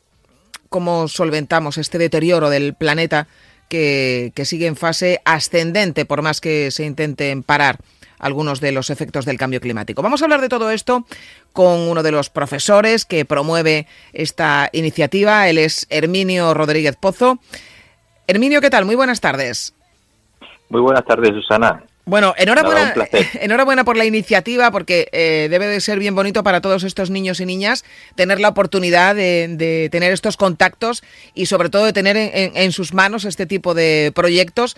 cómo 0.69 1.07
solventamos 1.07 1.77
este 1.77 1.97
deterioro 1.97 2.49
del 2.49 2.73
planeta 2.73 3.27
que, 3.69 4.31
que 4.35 4.45
sigue 4.45 4.67
en 4.67 4.75
fase 4.75 5.21
ascendente, 5.25 6.05
por 6.05 6.21
más 6.21 6.41
que 6.41 6.71
se 6.71 6.85
intenten 6.85 7.43
parar 7.43 7.79
algunos 8.19 8.61
de 8.61 8.71
los 8.71 8.89
efectos 8.89 9.25
del 9.25 9.37
cambio 9.37 9.61
climático. 9.61 10.01
Vamos 10.01 10.21
a 10.21 10.25
hablar 10.25 10.41
de 10.41 10.49
todo 10.49 10.71
esto 10.71 11.05
con 11.53 11.79
uno 11.79 12.03
de 12.03 12.11
los 12.11 12.29
profesores 12.29 13.05
que 13.05 13.25
promueve 13.25 13.87
esta 14.13 14.69
iniciativa. 14.73 15.49
Él 15.49 15.57
es 15.57 15.85
Herminio 15.89 16.53
Rodríguez 16.53 16.95
Pozo. 16.95 17.39
Herminio, 18.27 18.61
¿qué 18.61 18.69
tal? 18.69 18.85
Muy 18.85 18.95
buenas 18.95 19.21
tardes. 19.21 19.73
Muy 20.69 20.81
buenas 20.81 21.05
tardes, 21.05 21.29
Susana. 21.31 21.83
Bueno, 22.05 22.33
enhorabuena, 22.37 22.93
enhorabuena 23.41 23.83
por 23.83 23.97
la 23.97 24.05
iniciativa, 24.05 24.71
porque 24.71 25.09
eh, 25.11 25.47
debe 25.49 25.67
de 25.67 25.81
ser 25.81 25.99
bien 25.99 26.15
bonito 26.15 26.43
para 26.43 26.61
todos 26.61 26.83
estos 26.83 27.09
niños 27.09 27.39
y 27.39 27.45
niñas 27.45 27.83
tener 28.15 28.39
la 28.39 28.49
oportunidad 28.49 29.15
de, 29.15 29.89
tener 29.91 30.11
estos 30.11 30.37
contactos 30.37 31.03
y 31.33 31.47
sobre 31.47 31.69
todo 31.69 31.85
de 31.85 31.93
tener 31.93 32.15
en, 32.17 32.71
sus 32.71 32.93
manos 32.93 33.25
este 33.25 33.45
tipo 33.45 33.73
de 33.73 34.11
proyectos 34.13 34.77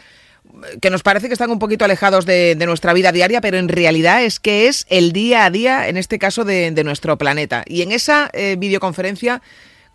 que 0.81 0.89
nos 0.89 1.03
parece 1.03 1.27
que 1.27 1.33
están 1.33 1.51
un 1.51 1.59
poquito 1.59 1.83
alejados 1.83 2.25
de, 2.25 2.55
nuestra 2.65 2.93
vida 2.93 3.11
diaria, 3.11 3.41
pero 3.41 3.57
en 3.57 3.67
realidad 3.67 4.23
es 4.23 4.39
que 4.39 4.67
es 4.67 4.85
el 4.89 5.11
día 5.11 5.43
a 5.43 5.49
día, 5.49 5.89
en 5.89 5.97
este 5.97 6.19
caso, 6.19 6.45
de, 6.45 6.71
nuestro 6.85 7.17
planeta. 7.17 7.63
Y 7.65 7.81
en 7.81 7.91
esa 7.91 8.29
eh, 8.31 8.55
videoconferencia 8.57 9.41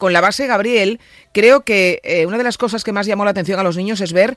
con 0.03 0.13
la 0.13 0.21
base 0.21 0.49
Gabriel, 0.49 0.99
creo 1.33 1.61
que 1.61 2.01
eh, 2.03 2.27
una 2.27 2.37
de 2.37 2.43
las 2.43 2.59
cosas 2.59 2.83
que 2.83 2.91
más 2.91 3.07
llamó 3.07 3.25
la 3.25 3.31
atención 3.31 3.61
a 3.61 3.63
los 3.63 3.77
niños 3.77 4.01
es 4.01 4.13
ver 4.13 4.37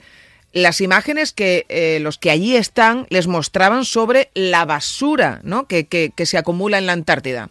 las 0.54 0.80
imágenes 0.80 1.34
que 1.34 1.66
eh, 1.70 1.98
los 2.02 2.20
que 2.20 2.30
allí 2.30 2.56
están 2.56 3.08
les 3.10 3.26
mostraban 3.26 3.84
sobre 3.84 4.30
la 4.36 4.66
basura 4.66 5.40
¿no? 5.42 5.66
que, 5.66 5.88
que, 5.88 6.26
se 6.28 6.38
acumula 6.38 6.78
en 6.78 6.86
la 6.86 6.94
Antártida. 6.94 7.50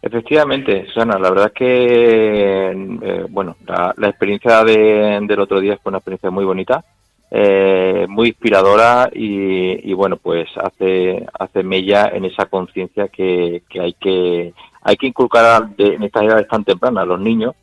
Efectivamente, 0.00 0.86
Susana, 0.86 1.18
la 1.18 1.28
verdad 1.28 1.46
es 1.48 1.54
que, 1.54 2.70
eh, 2.70 3.26
bueno, 3.28 3.56
la, 3.66 4.08
experiencia 4.08 4.62
del 4.62 5.40
otro 5.40 5.58
día 5.58 5.76
fue 5.82 5.90
una 5.90 5.98
experiencia 5.98 6.30
muy 6.30 6.44
bonita, 6.44 6.84
muy 8.08 8.28
inspiradora 8.28 9.10
y, 9.12 9.92
bueno, 9.94 10.18
pues 10.18 10.48
hace, 10.56 11.26
hace 11.36 11.64
mella 11.64 12.12
en 12.14 12.26
esa 12.26 12.46
conciencia 12.46 13.08
que, 13.08 13.64
que 13.68 13.80
hay 13.80 13.94
que 13.94 14.54
hay 14.82 14.96
que 14.96 15.06
inculcar 15.06 15.68
en 15.78 16.02
estas 16.02 16.22
edades 16.22 16.48
tan 16.48 16.64
tempranas 16.64 17.02
a 17.02 17.06
los 17.06 17.20
niños 17.20 17.54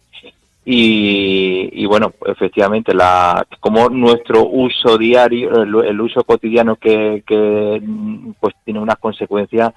y, 0.71 1.86
bueno, 1.88 2.13
efectivamente, 2.27 2.93
la, 2.93 3.43
como 3.60 3.89
nuestro 3.89 4.45
uso 4.45 4.99
diario, 4.99 5.63
el, 5.63 5.99
uso 5.99 6.23
cotidiano 6.23 6.75
que, 6.75 7.23
pues 8.39 8.53
tiene 8.63 8.79
unas 8.79 8.99
consecuencias 8.99 9.73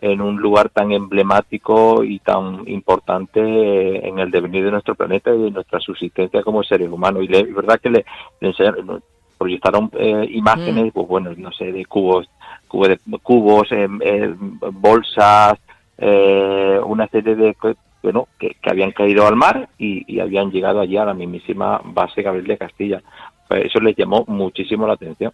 en 0.00 0.22
un 0.22 0.40
lugar 0.40 0.70
tan 0.70 0.92
emblemático 0.92 2.02
y 2.02 2.20
tan 2.20 2.66
importante 2.68 4.08
en 4.08 4.18
el 4.18 4.30
devenir 4.30 4.64
de 4.64 4.70
nuestro 4.70 4.94
planeta 4.94 5.30
y 5.34 5.42
de 5.42 5.50
nuestra 5.50 5.78
subsistencia 5.78 6.42
como 6.42 6.62
seres 6.62 6.88
humanos. 6.88 7.26
Y 7.28 7.36
es 7.36 7.54
verdad 7.54 7.78
que 7.78 7.90
le, 7.90 8.06
enseñaron, 8.40 9.02
proyectaron 9.36 9.90
eh, 9.98 10.26
imágenes, 10.30 10.86
mm. 10.86 10.90
pues 10.90 11.06
bueno, 11.06 11.34
no 11.36 11.52
sé, 11.52 11.70
de 11.70 11.84
cubos, 11.84 12.30
cubos, 12.66 12.88
de, 12.88 12.98
cubos 13.22 13.68
bolsas, 14.72 15.58
eh, 16.00 16.80
una 16.84 17.06
serie 17.08 17.36
de 17.36 17.54
bueno, 18.02 18.28
que, 18.38 18.56
habían 18.62 18.92
caído 18.92 19.26
al 19.26 19.36
mar 19.36 19.68
y, 19.78 20.18
habían 20.20 20.50
llegado 20.50 20.80
allí 20.80 20.96
a 20.96 21.04
la 21.04 21.14
mismísima 21.14 21.80
base 21.84 22.22
Gabriel 22.22 22.46
de 22.46 22.58
Castilla. 22.58 23.02
Pues 23.48 23.66
eso 23.66 23.80
les 23.80 23.96
llamó 23.96 24.24
muchísimo 24.26 24.86
la 24.86 24.94
atención. 24.94 25.32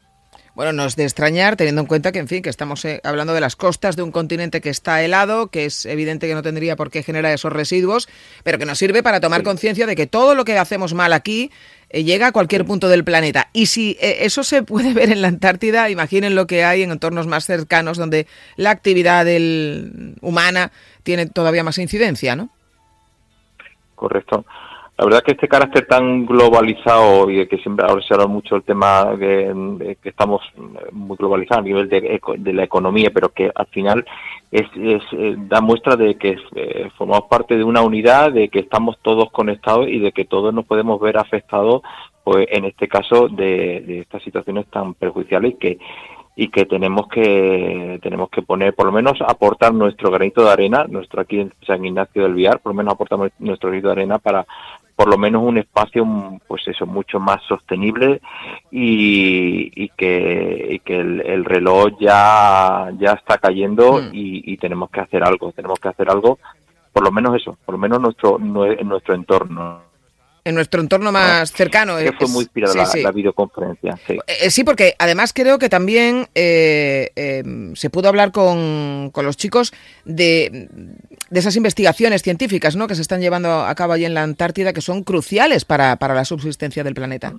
Bueno, 0.56 0.72
no 0.72 0.86
es 0.86 0.96
de 0.96 1.04
extrañar, 1.04 1.54
teniendo 1.54 1.82
en 1.82 1.86
cuenta 1.86 2.12
que, 2.12 2.18
en 2.18 2.28
fin, 2.28 2.42
que 2.42 2.48
estamos 2.48 2.82
eh, 2.86 3.02
hablando 3.04 3.34
de 3.34 3.42
las 3.42 3.56
costas 3.56 3.94
de 3.94 4.02
un 4.02 4.10
continente 4.10 4.62
que 4.62 4.70
está 4.70 5.04
helado, 5.04 5.48
que 5.48 5.66
es 5.66 5.84
evidente 5.84 6.26
que 6.26 6.34
no 6.34 6.40
tendría 6.40 6.76
por 6.76 6.90
qué 6.90 7.02
generar 7.02 7.34
esos 7.34 7.52
residuos, 7.52 8.08
pero 8.42 8.56
que 8.58 8.64
nos 8.64 8.78
sirve 8.78 9.02
para 9.02 9.20
tomar 9.20 9.42
conciencia 9.42 9.86
de 9.86 9.94
que 9.94 10.06
todo 10.06 10.34
lo 10.34 10.46
que 10.46 10.58
hacemos 10.58 10.94
mal 10.94 11.12
aquí 11.12 11.50
llega 11.90 12.28
a 12.28 12.32
cualquier 12.32 12.64
punto 12.64 12.88
del 12.88 13.04
planeta. 13.04 13.48
Y 13.52 13.66
si 13.66 13.96
eh, 14.00 14.18
eso 14.20 14.42
se 14.42 14.62
puede 14.62 14.92
ver 14.92 15.10
en 15.10 15.22
la 15.22 15.28
Antártida, 15.28 15.90
imaginen 15.90 16.34
lo 16.34 16.46
que 16.46 16.64
hay 16.64 16.82
en 16.82 16.90
entornos 16.90 17.26
más 17.26 17.44
cercanos 17.44 17.98
donde 17.98 18.26
la 18.56 18.70
actividad 18.70 19.26
humana 20.20 20.72
tiene 21.02 21.26
todavía 21.26 21.64
más 21.64 21.78
incidencia, 21.78 22.36
¿no? 22.36 22.50
Correcto. 23.94 24.44
La 24.98 25.04
verdad 25.04 25.22
que 25.22 25.32
este 25.32 25.46
carácter 25.46 25.86
tan 25.86 26.24
globalizado 26.24 27.30
y 27.30 27.46
que 27.48 27.58
siempre 27.58 27.84
ahora 27.86 28.02
se 28.02 28.14
habla 28.14 28.26
mucho 28.26 28.56
el 28.56 28.62
tema 28.62 29.14
de, 29.14 29.98
que 30.02 30.08
estamos 30.08 30.40
muy 30.90 31.18
globalizados 31.18 31.60
a 31.60 31.66
nivel 31.66 31.86
de, 31.90 32.18
de, 32.38 32.52
la 32.54 32.64
economía, 32.64 33.10
pero 33.12 33.28
que 33.28 33.52
al 33.54 33.66
final 33.66 34.06
es, 34.50 34.64
eh, 34.74 35.34
da 35.36 35.60
muestra 35.60 35.96
de 35.96 36.14
que 36.14 36.38
eh, 36.54 36.88
formamos 36.96 37.28
parte 37.28 37.58
de 37.58 37.64
una 37.64 37.82
unidad, 37.82 38.32
de 38.32 38.48
que 38.48 38.60
estamos 38.60 38.96
todos 39.02 39.30
conectados 39.30 39.86
y 39.86 39.98
de 39.98 40.12
que 40.12 40.24
todos 40.24 40.54
nos 40.54 40.64
podemos 40.64 40.98
ver 40.98 41.18
afectados, 41.18 41.82
pues 42.24 42.46
en 42.50 42.64
este 42.64 42.88
caso 42.88 43.28
de, 43.28 43.82
de 43.82 44.00
estas 44.00 44.22
situaciones 44.22 44.66
tan 44.68 44.94
perjudiciales 44.94 45.56
que 45.60 45.78
y 46.38 46.48
que 46.48 46.66
tenemos 46.66 47.08
que 47.08 47.98
tenemos 48.02 48.28
que 48.28 48.42
poner 48.42 48.74
por 48.74 48.86
lo 48.86 48.92
menos 48.92 49.18
aportar 49.26 49.72
nuestro 49.72 50.10
granito 50.10 50.44
de 50.44 50.50
arena 50.50 50.84
nuestro 50.86 51.22
aquí 51.22 51.40
en 51.40 51.52
San 51.66 51.82
Ignacio 51.84 52.24
del 52.24 52.34
Viar 52.34 52.60
por 52.60 52.72
lo 52.72 52.76
menos 52.76 52.92
aportamos 52.92 53.30
nuestro 53.38 53.70
granito 53.70 53.88
de 53.88 53.92
arena 53.92 54.18
para 54.18 54.46
por 54.94 55.08
lo 55.08 55.16
menos 55.16 55.42
un 55.42 55.56
espacio 55.56 56.06
pues 56.46 56.68
eso 56.68 56.84
mucho 56.84 57.18
más 57.18 57.42
sostenible 57.48 58.20
y, 58.70 59.88
que, 59.96 60.80
que 60.84 61.00
el, 61.00 61.44
reloj 61.46 61.98
ya 61.98 62.90
ya 62.98 63.12
está 63.12 63.38
cayendo 63.38 64.02
hmm. 64.02 64.10
y, 64.12 64.56
tenemos 64.58 64.90
que 64.90 65.00
hacer 65.00 65.24
algo 65.24 65.52
tenemos 65.52 65.80
que 65.80 65.88
hacer 65.88 66.10
algo 66.10 66.38
por 66.92 67.02
lo 67.02 67.12
menos 67.12 67.34
eso 67.34 67.56
por 67.64 67.74
lo 67.74 67.78
menos 67.78 67.98
nuestro 67.98 68.38
nuestro 68.38 69.14
entorno 69.14 69.80
en 70.46 70.54
nuestro 70.54 70.80
entorno 70.80 71.10
más 71.10 71.50
cercano. 71.50 71.96
Que 71.96 72.12
fue 72.12 72.28
muy 72.28 72.44
inspirada 72.44 72.88
la, 72.94 73.10
videoconferencia. 73.10 73.98
Eh, 74.08 74.48
sí. 74.48 74.62
porque 74.62 74.94
además 74.96 75.32
creo 75.32 75.58
que 75.58 75.68
también 75.68 76.28
eh, 76.36 77.10
em, 77.16 77.74
se 77.74 77.90
pudo 77.90 78.08
hablar 78.08 78.30
con, 78.30 79.10
con 79.12 79.26
los 79.26 79.36
chicos 79.36 79.74
de, 80.04 80.68
de, 81.30 81.40
esas 81.40 81.56
investigaciones 81.56 82.22
científicas 82.22 82.76
¿no? 82.76 82.86
que 82.86 82.94
se 82.94 83.02
están 83.02 83.20
llevando 83.20 83.66
a 83.66 83.74
cabo 83.74 83.94
allí 83.94 84.04
en 84.04 84.14
la 84.14 84.22
Antártida 84.22 84.72
que 84.72 84.80
son 84.80 85.02
cruciales 85.02 85.64
para, 85.64 85.96
para 85.96 86.14
la 86.14 86.24
subsistencia 86.24 86.84
del 86.84 86.94
planeta. 86.94 87.34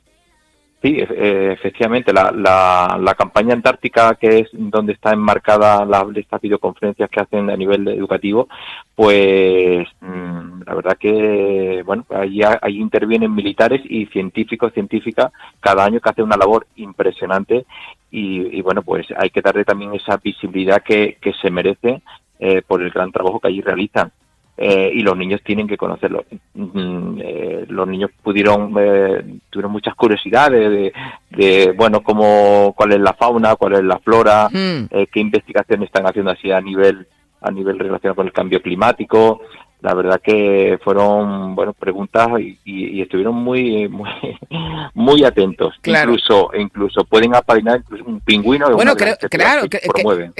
Sí, 0.80 0.96
eh, 1.00 1.50
efectivamente, 1.54 2.13
la, 2.13 2.32
la, 2.32 3.16
campaña 3.16 3.54
antártica, 3.56 4.13
que 4.13 4.40
es 4.40 4.50
donde 4.54 4.94
está 4.94 5.12
enmarcada 5.12 5.84
la, 5.86 6.06
estas 6.16 6.40
videoconferencias 6.40 7.10
que 7.10 7.20
hacen 7.20 7.50
a 7.50 7.58
nivel 7.58 7.88
educativo, 7.88 8.48
pues 8.94 9.88
mm, 10.02 10.62
la 10.68 10.76
verdad 10.76 10.98
que, 11.00 11.82
bueno, 11.84 12.06
ahí 12.12 12.78
intervienen 12.80 13.34
militares 13.34 13.82
y 13.86 14.06
científicos, 14.08 14.72
científicas, 14.74 15.32
cada 15.60 15.84
año 15.84 16.00
que 16.00 16.10
hacen 16.10 16.26
una 16.26 16.38
labor 16.38 16.68
impresionante 16.76 17.66
y, 18.12 18.62
bueno, 18.62 18.84
pues 18.84 19.08
hay 19.18 19.32
que 19.32 19.42
darle 19.42 19.66
también 19.66 19.96
esa 19.96 20.18
visibilidad 20.18 20.84
que, 20.84 21.18
que 21.20 21.34
se 21.34 21.50
merece 21.50 22.02
eh, 22.40 22.62
por 22.62 22.84
el 22.84 22.92
gran 22.92 23.12
trabajo 23.12 23.40
que 23.40 23.48
allí 23.48 23.62
realizan. 23.62 24.12
Eh, 24.60 24.91
y 24.91 25.02
los 25.02 25.15
niños 25.15 25.41
tienen 25.43 25.67
que 25.67 25.78
conocerlo. 25.78 26.26
Mm, 26.56 27.20
eh, 27.24 27.65
los 27.70 27.88
niños 27.88 28.10
pudieron, 28.24 28.74
eh, 28.80 29.24
tuvieron 29.52 29.72
muchas 29.72 29.93
curiosidades 29.93 30.91
de, 31.30 31.74
bueno, 31.78 32.02
cómo, 32.02 32.74
cuál 32.76 32.93
es 32.93 33.00
la 33.00 33.13
fauna, 33.13 33.56
cuál 33.56 33.74
es 33.74 33.84
la 33.84 34.00
flora, 34.00 34.50
mm. 34.52 34.86
qué 35.12 35.20
investigaciones 35.20 35.86
están 35.86 36.08
haciendo 36.08 36.32
así 36.32 36.52
a 36.52 36.60
nivel, 36.60 37.06
a 37.39 37.52
nivel 37.52 37.78
relacionado 37.78 38.15
con 38.15 38.26
el 38.26 38.34
cambio 38.34 38.60
climático, 38.60 39.41
la 39.82 39.94
verdad 39.94 40.20
que 40.24 40.80
fueron 40.84 41.56
bueno 41.56 41.74
preguntas 41.74 42.28
y, 42.40 43.02
estuvieron 43.02 43.36
muy 43.36 43.88
muy, 43.88 44.10
muy 44.94 45.24
atentos. 45.24 45.76
Incluso 45.84 46.50
incluso 46.58 47.04
pueden 47.06 47.36
apadrinar 47.36 47.84
un 48.06 48.20
pingüino 48.22 48.70
bueno 48.72 48.96
creo, 48.96 49.16
claro 49.30 49.70
que, 49.70 49.80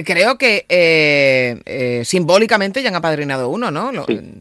creo 0.04 0.38
que 0.38 0.66
eh, 0.68 1.62
eh, 1.66 2.02
simbólicamente 2.04 2.82
ya 2.82 2.90
han 2.90 2.96
apadrinado 2.96 3.50
uno 3.50 3.70
no 3.70 3.92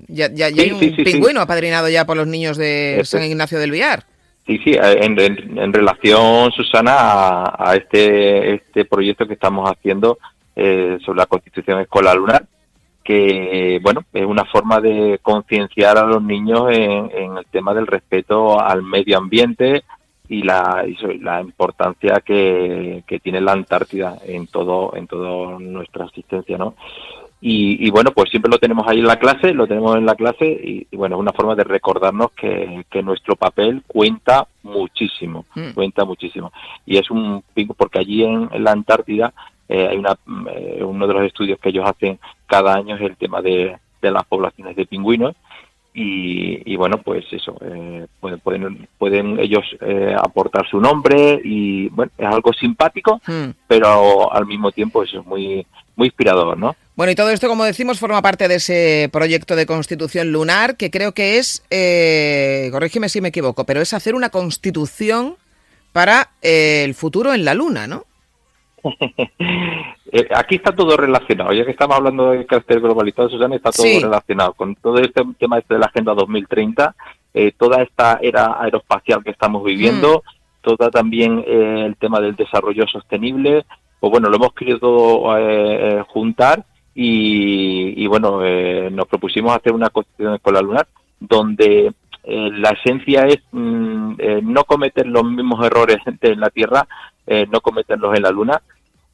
ya, 0.08 0.32
ya, 0.32 0.46
hay 0.46 0.70
un 0.72 0.80
pingüino 1.04 1.40
apadrinado 1.40 1.88
ya 1.88 2.04
por 2.04 2.16
los 2.16 2.26
niños 2.26 2.56
de 2.56 3.02
San 3.04 3.22
Ignacio 3.22 3.58
del 3.58 3.70
Villar. 3.70 4.04
Sí, 4.46 4.60
sí, 4.62 4.76
en, 4.78 5.18
en, 5.18 5.72
relación, 5.72 6.52
Susana, 6.52 7.52
a, 7.58 7.74
este, 7.74 8.54
este 8.54 8.84
proyecto 8.84 9.26
que 9.26 9.34
estamos 9.34 9.68
haciendo 9.68 10.18
eh, 10.54 10.98
sobre 11.04 11.18
la 11.18 11.26
constitución 11.26 11.80
escolar 11.80 12.16
lunar, 12.16 12.46
que 13.06 13.78
bueno 13.82 14.00
es 14.12 14.26
una 14.26 14.44
forma 14.44 14.80
de 14.80 15.20
concienciar 15.22 15.96
a 15.96 16.04
los 16.04 16.20
niños 16.20 16.66
en, 16.72 17.38
el 17.38 17.46
tema 17.52 17.72
del 17.72 17.86
respeto 17.86 18.60
al 18.60 18.82
medio 18.82 19.16
ambiente 19.16 19.84
y 20.28 20.42
la, 20.42 20.84
la 21.20 21.40
importancia 21.40 22.20
que, 22.24 23.04
tiene 23.22 23.40
la 23.40 23.52
Antártida 23.52 24.18
en 24.24 24.48
todo 24.48 24.96
en 24.96 25.06
toda 25.06 25.56
nuestra 25.60 26.06
asistencia 26.06 26.58
no 26.58 26.74
y, 27.40 27.88
bueno 27.90 28.10
pues 28.10 28.28
siempre 28.30 28.50
lo 28.50 28.58
tenemos 28.58 28.88
ahí 28.88 28.98
en 28.98 29.06
la 29.06 29.20
clase 29.20 29.54
lo 29.54 29.68
tenemos 29.68 29.96
en 29.96 30.04
la 30.04 30.16
clase 30.16 30.44
y, 30.44 30.96
bueno 30.96 31.14
es 31.14 31.20
una 31.20 31.32
forma 31.32 31.54
de 31.54 31.62
recordarnos 31.62 32.32
que, 32.32 32.84
nuestro 33.04 33.36
papel 33.36 33.84
cuenta 33.86 34.48
muchísimo 34.64 35.44
mm. 35.54 35.74
cuenta 35.74 36.04
muchísimo 36.04 36.50
y 36.84 36.96
es 36.96 37.08
un 37.08 37.44
porque 37.76 38.00
allí 38.00 38.24
en 38.24 38.48
la 38.64 38.72
Antártida 38.72 39.32
eh, 39.68 39.88
hay 39.90 39.96
una, 39.96 40.16
eh, 40.52 40.82
uno 40.82 41.06
de 41.06 41.14
los 41.14 41.22
estudios 41.24 41.58
que 41.58 41.70
ellos 41.70 41.84
hacen 41.86 42.18
cada 42.46 42.74
año 42.74 42.96
es 42.96 43.02
el 43.02 43.16
tema 43.16 43.42
de, 43.42 43.76
de 44.00 44.10
las 44.10 44.24
poblaciones 44.26 44.76
de 44.76 44.86
pingüinos 44.86 45.34
y, 45.98 46.76
bueno 46.76 46.98
pues 46.98 47.24
eso 47.32 47.56
eh, 47.62 48.06
pueden, 48.20 48.86
pueden 48.98 49.40
ellos 49.40 49.64
aportar 50.18 50.68
su 50.68 50.78
nombre 50.78 51.40
y 51.42 51.88
bueno 51.88 52.12
es 52.18 52.26
algo 52.26 52.52
simpático 52.52 53.18
hmm. 53.26 53.50
pero 53.66 54.30
al 54.30 54.44
mismo 54.44 54.72
tiempo 54.72 55.02
eso 55.02 55.20
es 55.20 55.26
muy 55.26 55.66
muy 55.96 56.08
inspirador 56.08 56.58
no 56.58 56.76
bueno, 56.96 57.12
y 57.12 57.14
todo 57.14 57.28
esto, 57.28 57.46
como 57.46 57.64
decimos, 57.64 57.98
forma 57.98 58.22
parte 58.22 58.48
de 58.48 58.54
ese 58.54 59.10
proyecto 59.12 59.54
de 59.54 59.66
constitución 59.66 60.32
lunar, 60.32 60.78
que 60.78 60.90
creo 60.90 61.12
que 61.12 61.36
es, 61.36 61.62
eh, 61.68 62.70
corrígeme 62.72 63.10
si 63.10 63.20
me 63.20 63.28
equivoco, 63.28 63.64
pero 63.64 63.82
es 63.82 63.92
hacer 63.92 64.14
una 64.14 64.30
constitución 64.30 65.36
para 65.92 66.30
el 66.40 66.94
futuro 66.94 67.34
en 67.34 67.44
la 67.44 67.52
luna, 67.52 67.86
¿no? 67.86 68.06
Eh, 70.12 70.28
aquí 70.34 70.54
está 70.54 70.72
todo 70.72 70.96
relacionado. 70.96 71.52
Ya 71.52 71.64
que 71.64 71.72
estamos 71.72 71.96
hablando 71.96 72.30
de 72.30 72.46
carácter 72.46 72.80
globalizado, 72.80 73.28
Susana, 73.28 73.56
está 73.56 73.72
todo 73.72 74.00
relacionado 74.00 74.52
con 74.52 74.76
todo 74.76 74.98
este 74.98 75.20
tema 75.36 75.58
este 75.58 75.74
de 75.74 75.80
la 75.80 75.86
Agenda 75.86 76.14
2030, 76.14 76.94
eh, 77.34 77.52
toda 77.58 77.82
esta 77.82 78.20
era 78.22 78.62
aeroespacial 78.62 79.24
que 79.24 79.32
estamos 79.32 79.64
viviendo, 79.64 80.22
mm. 80.24 80.62
toda 80.62 80.90
también 80.90 81.44
eh, 81.44 81.82
el 81.86 81.96
tema 81.96 82.20
del 82.20 82.36
desarrollo 82.36 82.86
sostenible. 82.86 83.66
Pues 83.98 84.12
bueno, 84.12 84.28
lo 84.28 84.36
hemos 84.36 84.54
querido 84.54 85.24
juntar 86.06 86.64
y, 86.94 88.06
bueno, 88.06 88.40
nos 88.90 89.08
propusimos 89.08 89.56
hacer 89.56 89.72
una 89.72 89.90
constitución 89.90 90.34
escolar 90.34 90.62
lunar 90.62 90.86
donde 91.18 91.92
la 92.24 92.70
esencia 92.70 93.26
es 93.26 93.40
mm, 93.50 94.14
no 94.42 94.64
cometer 94.64 95.06
los 95.06 95.24
mismos 95.24 95.66
errores 95.66 95.98
en 96.06 96.40
la 96.40 96.50
Tierra, 96.50 96.86
no 97.26 97.60
cometerlos 97.60 98.16
en 98.16 98.22
la 98.22 98.30
Luna, 98.30 98.62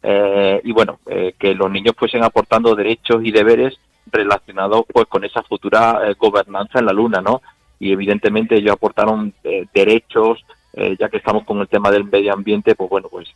eh, 0.02 0.60
y 0.64 0.72
bueno, 0.72 0.98
eh, 1.06 1.34
que 1.38 1.54
los 1.54 1.70
niños 1.70 1.94
fuesen 1.96 2.24
aportando 2.24 2.74
derechos 2.74 3.24
y 3.24 3.30
deberes 3.30 3.78
relacionados 4.10 4.84
pues 4.92 5.06
con 5.06 5.24
esa 5.24 5.42
futura 5.44 6.00
eh, 6.04 6.14
gobernanza 6.18 6.80
en 6.80 6.86
la 6.86 6.92
Luna, 6.92 7.20
¿no? 7.20 7.40
Y 7.78 7.92
evidentemente 7.92 8.56
ellos 8.56 8.72
aportaron 8.72 9.34
derechos, 9.74 10.44
ya 10.72 11.08
que 11.08 11.16
estamos 11.16 11.42
con 11.42 11.58
el 11.58 11.66
tema 11.66 11.90
del 11.90 12.04
medio 12.04 12.32
ambiente, 12.32 12.76
pues 12.76 12.88
bueno, 12.88 13.08
pues 13.10 13.28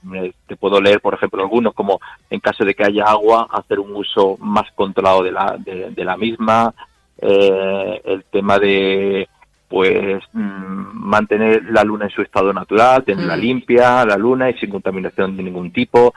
te 0.46 0.54
puedo 0.54 0.80
leer, 0.80 1.00
por 1.00 1.14
ejemplo, 1.14 1.42
algunos 1.42 1.74
como 1.74 2.00
en 2.30 2.38
caso 2.38 2.64
de 2.64 2.72
que 2.72 2.84
haya 2.84 3.06
agua, 3.06 3.48
hacer 3.50 3.80
un 3.80 3.96
uso 3.96 4.36
más 4.38 4.70
controlado 4.76 5.24
de 5.24 5.32
la, 5.32 5.56
de, 5.58 6.04
la 6.04 6.16
misma, 6.16 6.72
el 7.18 8.24
tema 8.30 8.60
de 8.60 9.28
pues 9.68 10.22
mm, 10.32 10.90
mantener 10.92 11.64
la 11.70 11.84
luna 11.84 12.06
en 12.06 12.10
su 12.10 12.22
estado 12.22 12.52
natural, 12.52 13.04
tenerla 13.04 13.36
mm. 13.36 13.40
limpia, 13.40 14.04
la 14.04 14.16
luna 14.16 14.50
y 14.50 14.58
sin 14.58 14.70
contaminación 14.70 15.36
de 15.36 15.42
ningún 15.42 15.72
tipo, 15.72 16.12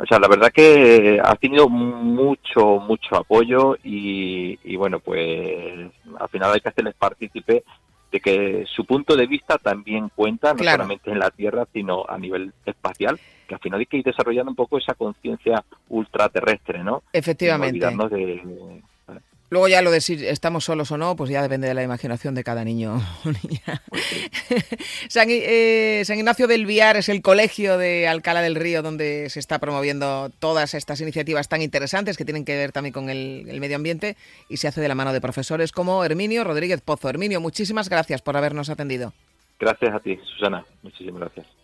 o 0.00 0.06
sea, 0.06 0.18
la 0.18 0.28
verdad 0.28 0.50
que 0.50 1.20
ha 1.22 1.34
tenido 1.36 1.68
mucho, 1.68 2.78
mucho 2.78 3.16
apoyo 3.16 3.76
y, 3.84 4.74
bueno, 4.76 4.98
pues 4.98 5.90
al 6.18 6.28
final 6.30 6.54
hay 6.54 6.60
que 6.60 6.70
hacerles 6.70 6.94
partícipe 6.94 7.64
de 8.10 8.20
que 8.20 8.64
su 8.66 8.86
punto 8.86 9.14
de 9.14 9.26
vista 9.26 9.58
también 9.58 10.10
cuenta, 10.14 10.54
no 10.54 10.64
solamente 10.64 11.10
en 11.10 11.18
la 11.18 11.30
Tierra, 11.30 11.66
sino 11.72 12.06
a 12.08 12.16
nivel 12.16 12.52
espacial, 12.64 13.20
que 13.46 13.54
al 13.54 13.60
final 13.60 13.80
hay 13.80 13.86
que 13.86 13.98
ir 13.98 14.04
desarrollando 14.04 14.50
un 14.50 14.56
poco 14.56 14.78
esa 14.78 14.94
conciencia 14.94 15.62
ultraterrestre, 15.90 16.82
¿no? 16.82 17.02
Efectivamente. 17.12 17.86
de, 18.08 18.82
Luego 19.50 19.66
ya 19.66 19.82
lo 19.82 19.90
de 19.90 20.00
si 20.00 20.14
estamos 20.26 20.64
solos 20.64 20.92
o 20.92 20.96
no, 20.96 21.16
pues 21.16 21.28
ya 21.28 21.42
depende 21.42 21.66
de 21.66 21.74
la 21.74 21.82
imaginación 21.82 22.36
de 22.36 22.44
cada 22.44 22.64
niño 22.64 23.00
eh, 25.16 26.02
San, 26.04 26.18
Ignacio 26.18 26.46
del 26.46 26.66
Viar 26.66 26.96
es 26.96 27.08
el 27.08 27.20
colegio 27.20 27.76
de 27.76 28.06
Alcalá 28.06 28.42
del 28.42 28.54
Río 28.54 28.82
donde 28.82 29.28
se 29.28 29.40
está 29.40 29.58
promoviendo 29.58 30.30
todas 30.38 30.74
estas 30.74 31.00
iniciativas 31.00 31.48
tan 31.48 31.62
interesantes 31.62 32.16
que 32.16 32.24
tienen 32.24 32.44
que 32.44 32.56
ver 32.56 32.70
también 32.70 32.92
con 32.92 33.10
el, 33.10 33.46
el 33.48 33.60
medio 33.60 33.74
ambiente 33.74 34.16
y 34.48 34.58
se 34.58 34.68
hace 34.68 34.80
de 34.80 34.88
la 34.88 34.94
mano 34.94 35.12
de 35.12 35.20
profesores 35.20 35.72
como 35.72 36.04
Herminio 36.04 36.44
Rodríguez 36.44 36.80
Pozo. 36.80 37.08
Herminio, 37.08 37.40
muchísimas 37.40 37.88
gracias 37.88 38.22
por 38.22 38.36
habernos 38.36 38.70
atendido. 38.70 39.12
Gracias 39.58 39.92
a 39.92 39.98
ti, 39.98 40.18
Susana. 40.24 40.64
Muchísimas 40.82 41.20
gracias. 41.20 41.59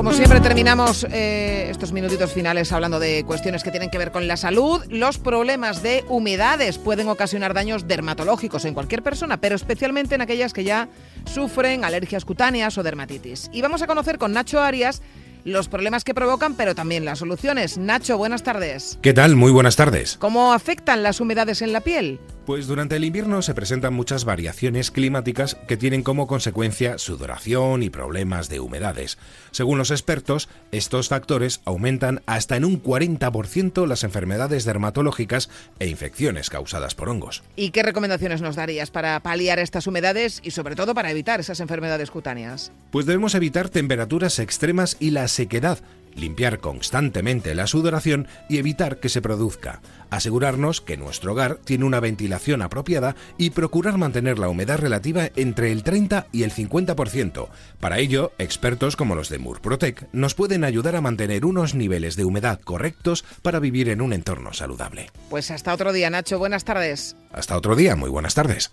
Como 0.00 0.14
siempre 0.14 0.40
terminamos 0.40 1.06
eh, 1.10 1.68
estos 1.68 1.92
minutitos 1.92 2.32
finales 2.32 2.72
hablando 2.72 2.98
de 2.98 3.22
cuestiones 3.26 3.62
que 3.62 3.70
tienen 3.70 3.90
que 3.90 3.98
ver 3.98 4.10
con 4.10 4.26
la 4.26 4.38
salud. 4.38 4.82
Los 4.88 5.18
problemas 5.18 5.82
de 5.82 6.06
humedades 6.08 6.78
pueden 6.78 7.10
ocasionar 7.10 7.52
daños 7.52 7.86
dermatológicos 7.86 8.64
en 8.64 8.72
cualquier 8.72 9.02
persona, 9.02 9.42
pero 9.42 9.56
especialmente 9.56 10.14
en 10.14 10.22
aquellas 10.22 10.54
que 10.54 10.64
ya 10.64 10.88
sufren 11.26 11.84
alergias 11.84 12.24
cutáneas 12.24 12.78
o 12.78 12.82
dermatitis. 12.82 13.50
Y 13.52 13.60
vamos 13.60 13.82
a 13.82 13.86
conocer 13.86 14.16
con 14.16 14.32
Nacho 14.32 14.60
Arias 14.60 15.02
los 15.44 15.68
problemas 15.68 16.04
que 16.04 16.14
provocan, 16.14 16.54
pero 16.54 16.74
también 16.74 17.04
las 17.04 17.18
soluciones. 17.18 17.78
Nacho, 17.78 18.18
buenas 18.18 18.42
tardes. 18.42 18.98
¿Qué 19.02 19.12
tal? 19.12 19.36
Muy 19.36 19.52
buenas 19.52 19.76
tardes. 19.76 20.16
¿Cómo 20.18 20.52
afectan 20.52 21.02
las 21.02 21.20
humedades 21.20 21.62
en 21.62 21.72
la 21.72 21.80
piel? 21.80 22.20
Pues 22.50 22.66
durante 22.66 22.96
el 22.96 23.04
invierno 23.04 23.42
se 23.42 23.54
presentan 23.54 23.94
muchas 23.94 24.24
variaciones 24.24 24.90
climáticas 24.90 25.56
que 25.68 25.76
tienen 25.76 26.02
como 26.02 26.26
consecuencia 26.26 26.98
sudoración 26.98 27.84
y 27.84 27.90
problemas 27.90 28.48
de 28.48 28.58
humedades. 28.58 29.18
Según 29.52 29.78
los 29.78 29.92
expertos, 29.92 30.48
estos 30.72 31.08
factores 31.08 31.60
aumentan 31.64 32.22
hasta 32.26 32.56
en 32.56 32.64
un 32.64 32.82
40% 32.82 33.86
las 33.86 34.02
enfermedades 34.02 34.64
dermatológicas 34.64 35.48
e 35.78 35.86
infecciones 35.86 36.50
causadas 36.50 36.96
por 36.96 37.08
hongos. 37.08 37.44
¿Y 37.54 37.70
qué 37.70 37.84
recomendaciones 37.84 38.40
nos 38.40 38.56
darías 38.56 38.90
para 38.90 39.20
paliar 39.20 39.60
estas 39.60 39.86
humedades 39.86 40.40
y 40.42 40.50
sobre 40.50 40.74
todo 40.74 40.92
para 40.92 41.12
evitar 41.12 41.38
esas 41.38 41.60
enfermedades 41.60 42.10
cutáneas? 42.10 42.72
Pues 42.90 43.06
debemos 43.06 43.36
evitar 43.36 43.68
temperaturas 43.68 44.40
extremas 44.40 44.96
y 44.98 45.10
la 45.10 45.28
sequedad, 45.30 45.78
limpiar 46.14 46.58
constantemente 46.58 47.54
la 47.54 47.66
sudoración 47.66 48.28
y 48.48 48.58
evitar 48.58 49.00
que 49.00 49.08
se 49.08 49.22
produzca, 49.22 49.80
asegurarnos 50.10 50.80
que 50.80 50.96
nuestro 50.96 51.32
hogar 51.32 51.56
tiene 51.64 51.84
una 51.84 52.00
ventilación 52.00 52.62
apropiada 52.62 53.16
y 53.38 53.50
procurar 53.50 53.98
mantener 53.98 54.38
la 54.38 54.48
humedad 54.48 54.78
relativa 54.78 55.30
entre 55.36 55.72
el 55.72 55.82
30 55.82 56.26
y 56.32 56.42
el 56.42 56.52
50%. 56.52 57.48
Para 57.80 57.98
ello, 57.98 58.32
expertos 58.38 58.96
como 58.96 59.14
los 59.14 59.28
de 59.28 59.38
Murprotec 59.38 60.08
nos 60.12 60.34
pueden 60.34 60.64
ayudar 60.64 60.96
a 60.96 61.00
mantener 61.00 61.44
unos 61.44 61.74
niveles 61.74 62.16
de 62.16 62.24
humedad 62.24 62.60
correctos 62.60 63.24
para 63.42 63.58
vivir 63.58 63.88
en 63.88 64.00
un 64.00 64.12
entorno 64.12 64.52
saludable. 64.52 65.10
Pues 65.28 65.50
hasta 65.50 65.72
otro 65.72 65.92
día, 65.92 66.10
Nacho. 66.10 66.38
Buenas 66.38 66.64
tardes. 66.64 67.16
Hasta 67.32 67.56
otro 67.56 67.76
día. 67.76 67.96
Muy 67.96 68.10
buenas 68.10 68.34
tardes. 68.34 68.72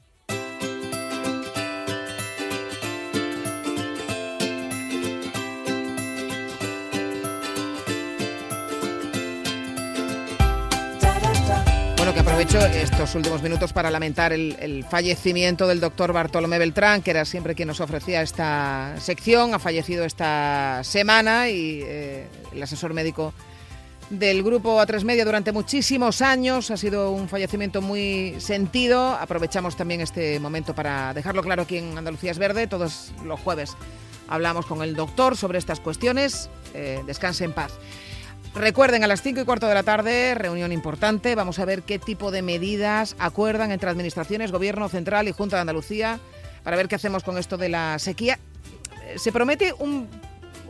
Aprovecho 12.41 12.75
estos 12.75 13.13
últimos 13.13 13.43
minutos 13.43 13.71
para 13.71 13.91
lamentar 13.91 14.33
el, 14.33 14.83
fallecimiento 14.89 15.67
del 15.67 15.79
doctor 15.79 16.11
Bartolomé 16.11 16.57
Beltrán, 16.57 17.03
que 17.03 17.11
era 17.11 17.23
siempre 17.23 17.53
quien 17.53 17.67
nos 17.67 17.81
ofrecía 17.81 18.23
esta 18.23 18.95
sección. 18.97 19.53
Ha 19.53 19.59
fallecido 19.59 20.05
esta 20.05 20.83
semana 20.83 21.49
y 21.49 21.81
eh, 21.83 22.27
el 22.51 22.63
asesor 22.63 22.95
médico 22.95 23.31
del 24.09 24.41
grupo 24.41 24.81
A3 24.81 25.03
Media 25.03 25.23
durante 25.23 25.51
muchísimos 25.51 26.23
años. 26.23 26.71
Ha 26.71 26.77
sido 26.77 27.11
un 27.11 27.29
fallecimiento 27.29 27.79
muy 27.79 28.35
sentido. 28.39 29.09
Aprovechamos 29.09 29.75
también 29.75 30.01
este 30.01 30.39
momento 30.39 30.73
para 30.73 31.13
dejarlo 31.13 31.43
claro 31.43 31.61
aquí 31.61 31.77
en 31.77 31.95
Andalucía 31.95 32.31
es 32.31 32.39
Verde. 32.39 32.65
Todos 32.65 33.11
los 33.23 33.39
jueves 33.39 33.77
hablamos 34.27 34.65
con 34.65 34.81
el 34.81 34.95
doctor 34.95 35.37
sobre 35.37 35.59
estas 35.59 35.79
cuestiones. 35.79 36.49
Eh, 36.73 37.03
descanse 37.05 37.43
en 37.43 37.53
paz. 37.53 37.73
Recuerden, 38.53 39.03
a 39.03 39.07
las 39.07 39.21
5 39.21 39.39
y 39.41 39.45
cuarto 39.45 39.67
de 39.67 39.73
la 39.73 39.83
tarde, 39.83 40.35
reunión 40.35 40.73
importante. 40.73 41.35
Vamos 41.35 41.59
a 41.59 41.65
ver 41.65 41.83
qué 41.83 41.99
tipo 41.99 42.31
de 42.31 42.41
medidas 42.41 43.15
acuerdan 43.17 43.71
entre 43.71 43.89
administraciones, 43.89 44.51
Gobierno 44.51 44.89
Central 44.89 45.29
y 45.29 45.31
Junta 45.31 45.55
de 45.55 45.61
Andalucía 45.61 46.19
para 46.63 46.75
ver 46.75 46.87
qué 46.87 46.95
hacemos 46.95 47.23
con 47.23 47.37
esto 47.37 47.57
de 47.57 47.69
la 47.69 47.97
sequía. 47.97 48.39
Se 49.15 49.31
promete 49.31 49.73
un, 49.73 50.09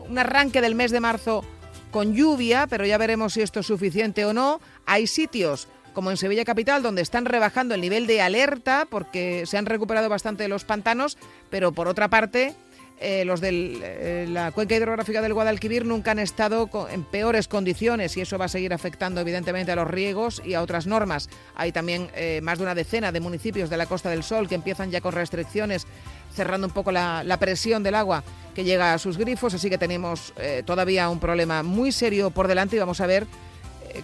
un 0.08 0.18
arranque 0.20 0.62
del 0.62 0.76
mes 0.76 0.92
de 0.92 1.00
marzo 1.00 1.44
con 1.90 2.14
lluvia, 2.14 2.68
pero 2.68 2.86
ya 2.86 3.00
veremos 3.00 3.34
si 3.34 3.42
esto 3.42 3.62
es 3.62 3.66
suficiente 3.66 4.26
o 4.26 4.34
no. 4.34 4.62
Hay 4.86 5.08
sitios 5.08 5.68
como 5.94 6.12
en 6.12 6.18
Sevilla 6.18 6.46
Capital, 6.46 6.84
donde 6.84 7.02
están 7.02 7.26
rebajando 7.26 7.76
el 7.76 7.82
nivel 7.82 8.08
de 8.08 8.22
alerta 8.22 8.88
porque 8.90 9.46
se 9.46 9.58
han 9.58 9.66
recuperado 9.66 10.08
bastante 10.08 10.48
los 10.48 10.64
pantanos, 10.66 11.18
pero 11.50 11.72
por 11.72 11.88
otra 11.88 12.10
parte 12.10 12.56
eh, 13.04 13.26
los 13.26 13.42
de 13.42 13.80
eh, 13.84 14.28
la 14.30 14.52
cuenca 14.52 14.76
hidrográfica 14.76 15.24
del 15.24 15.34
Guadalquivir 15.34 15.86
nunca 15.86 16.12
han 16.12 16.20
estado 16.20 16.70
en 16.88 17.04
peores 17.04 17.48
condiciones 17.48 18.16
y 18.16 18.22
eso 18.22 18.38
va 18.38 18.46
a 18.46 18.48
seguir 18.48 18.76
afectando 18.76 19.20
evidentemente 19.22 19.72
a 19.72 19.76
los 19.76 19.88
riegos 19.88 20.40
y 20.46 20.54
a 20.54 20.62
otras 20.62 20.86
normas. 20.86 21.28
Hay 21.56 21.72
también 21.72 22.12
eh, 22.16 22.42
más 22.44 22.60
de 22.60 22.64
una 22.64 22.76
decena 22.76 23.12
de 23.12 23.20
municipios 23.20 23.72
de 23.72 23.78
la 23.78 23.88
Costa 23.88 24.12
del 24.12 24.22
Sol 24.22 24.48
que 24.48 24.54
empiezan 24.54 24.92
ya 24.92 25.02
con 25.02 25.14
restricciones 25.14 25.88
cerrando 26.32 26.68
un 26.68 26.74
poco 26.74 26.92
la, 26.92 27.38
presión 27.40 27.82
del 27.82 27.96
agua 27.96 28.24
que 28.54 28.64
llega 28.64 28.94
a 28.94 29.00
sus 29.00 29.18
grifos, 29.18 29.56
así 29.56 29.70
que 29.70 29.80
tenemos 29.80 30.34
todavía 30.66 31.10
un 31.10 31.20
problema 31.20 31.64
muy 31.64 31.92
serio 31.92 32.30
por 32.30 32.48
delante 32.48 32.76
y 32.76 32.80
vamos 32.80 33.02
a 33.02 33.08
ver 33.08 33.26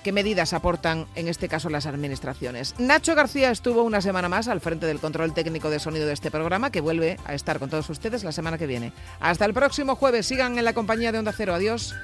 qué 0.04 0.12
medidas 0.12 0.54
aportan 0.54 1.06
en 1.16 1.28
este 1.28 1.48
caso 1.48 1.70
las 1.70 1.86
administraciones. 1.86 2.76
Nacho 2.78 3.16
García 3.16 3.52
estuvo 3.52 3.84
una 3.84 4.02
semana 4.02 4.30
más 4.30 4.48
al 4.48 4.62
frente 4.62 4.86
del 4.86 5.00
control 5.00 5.34
técnico 5.34 5.70
de 5.70 5.80
sonido 5.80 6.08
de 6.08 6.14
este 6.14 6.32
programa, 6.32 6.72
que 6.72 6.82
vuelve 6.82 7.18
a 7.26 7.34
estar 7.34 7.60
con 7.60 7.70
todos 7.70 7.90
ustedes 7.90 8.24
la 8.24 8.32
semana 8.32 8.58
que 8.58 8.68
viene. 8.68 8.94
Hasta 9.20 9.46
el 9.46 9.54
próximo 9.54 9.96
jueves, 9.96 10.26
sigan 10.28 10.58
en 10.58 10.66
la 10.66 10.74
compañía 10.74 11.12
de 11.12 11.20
Onda 11.20 11.34
Cero. 11.36 11.54
Adiós. 11.54 11.96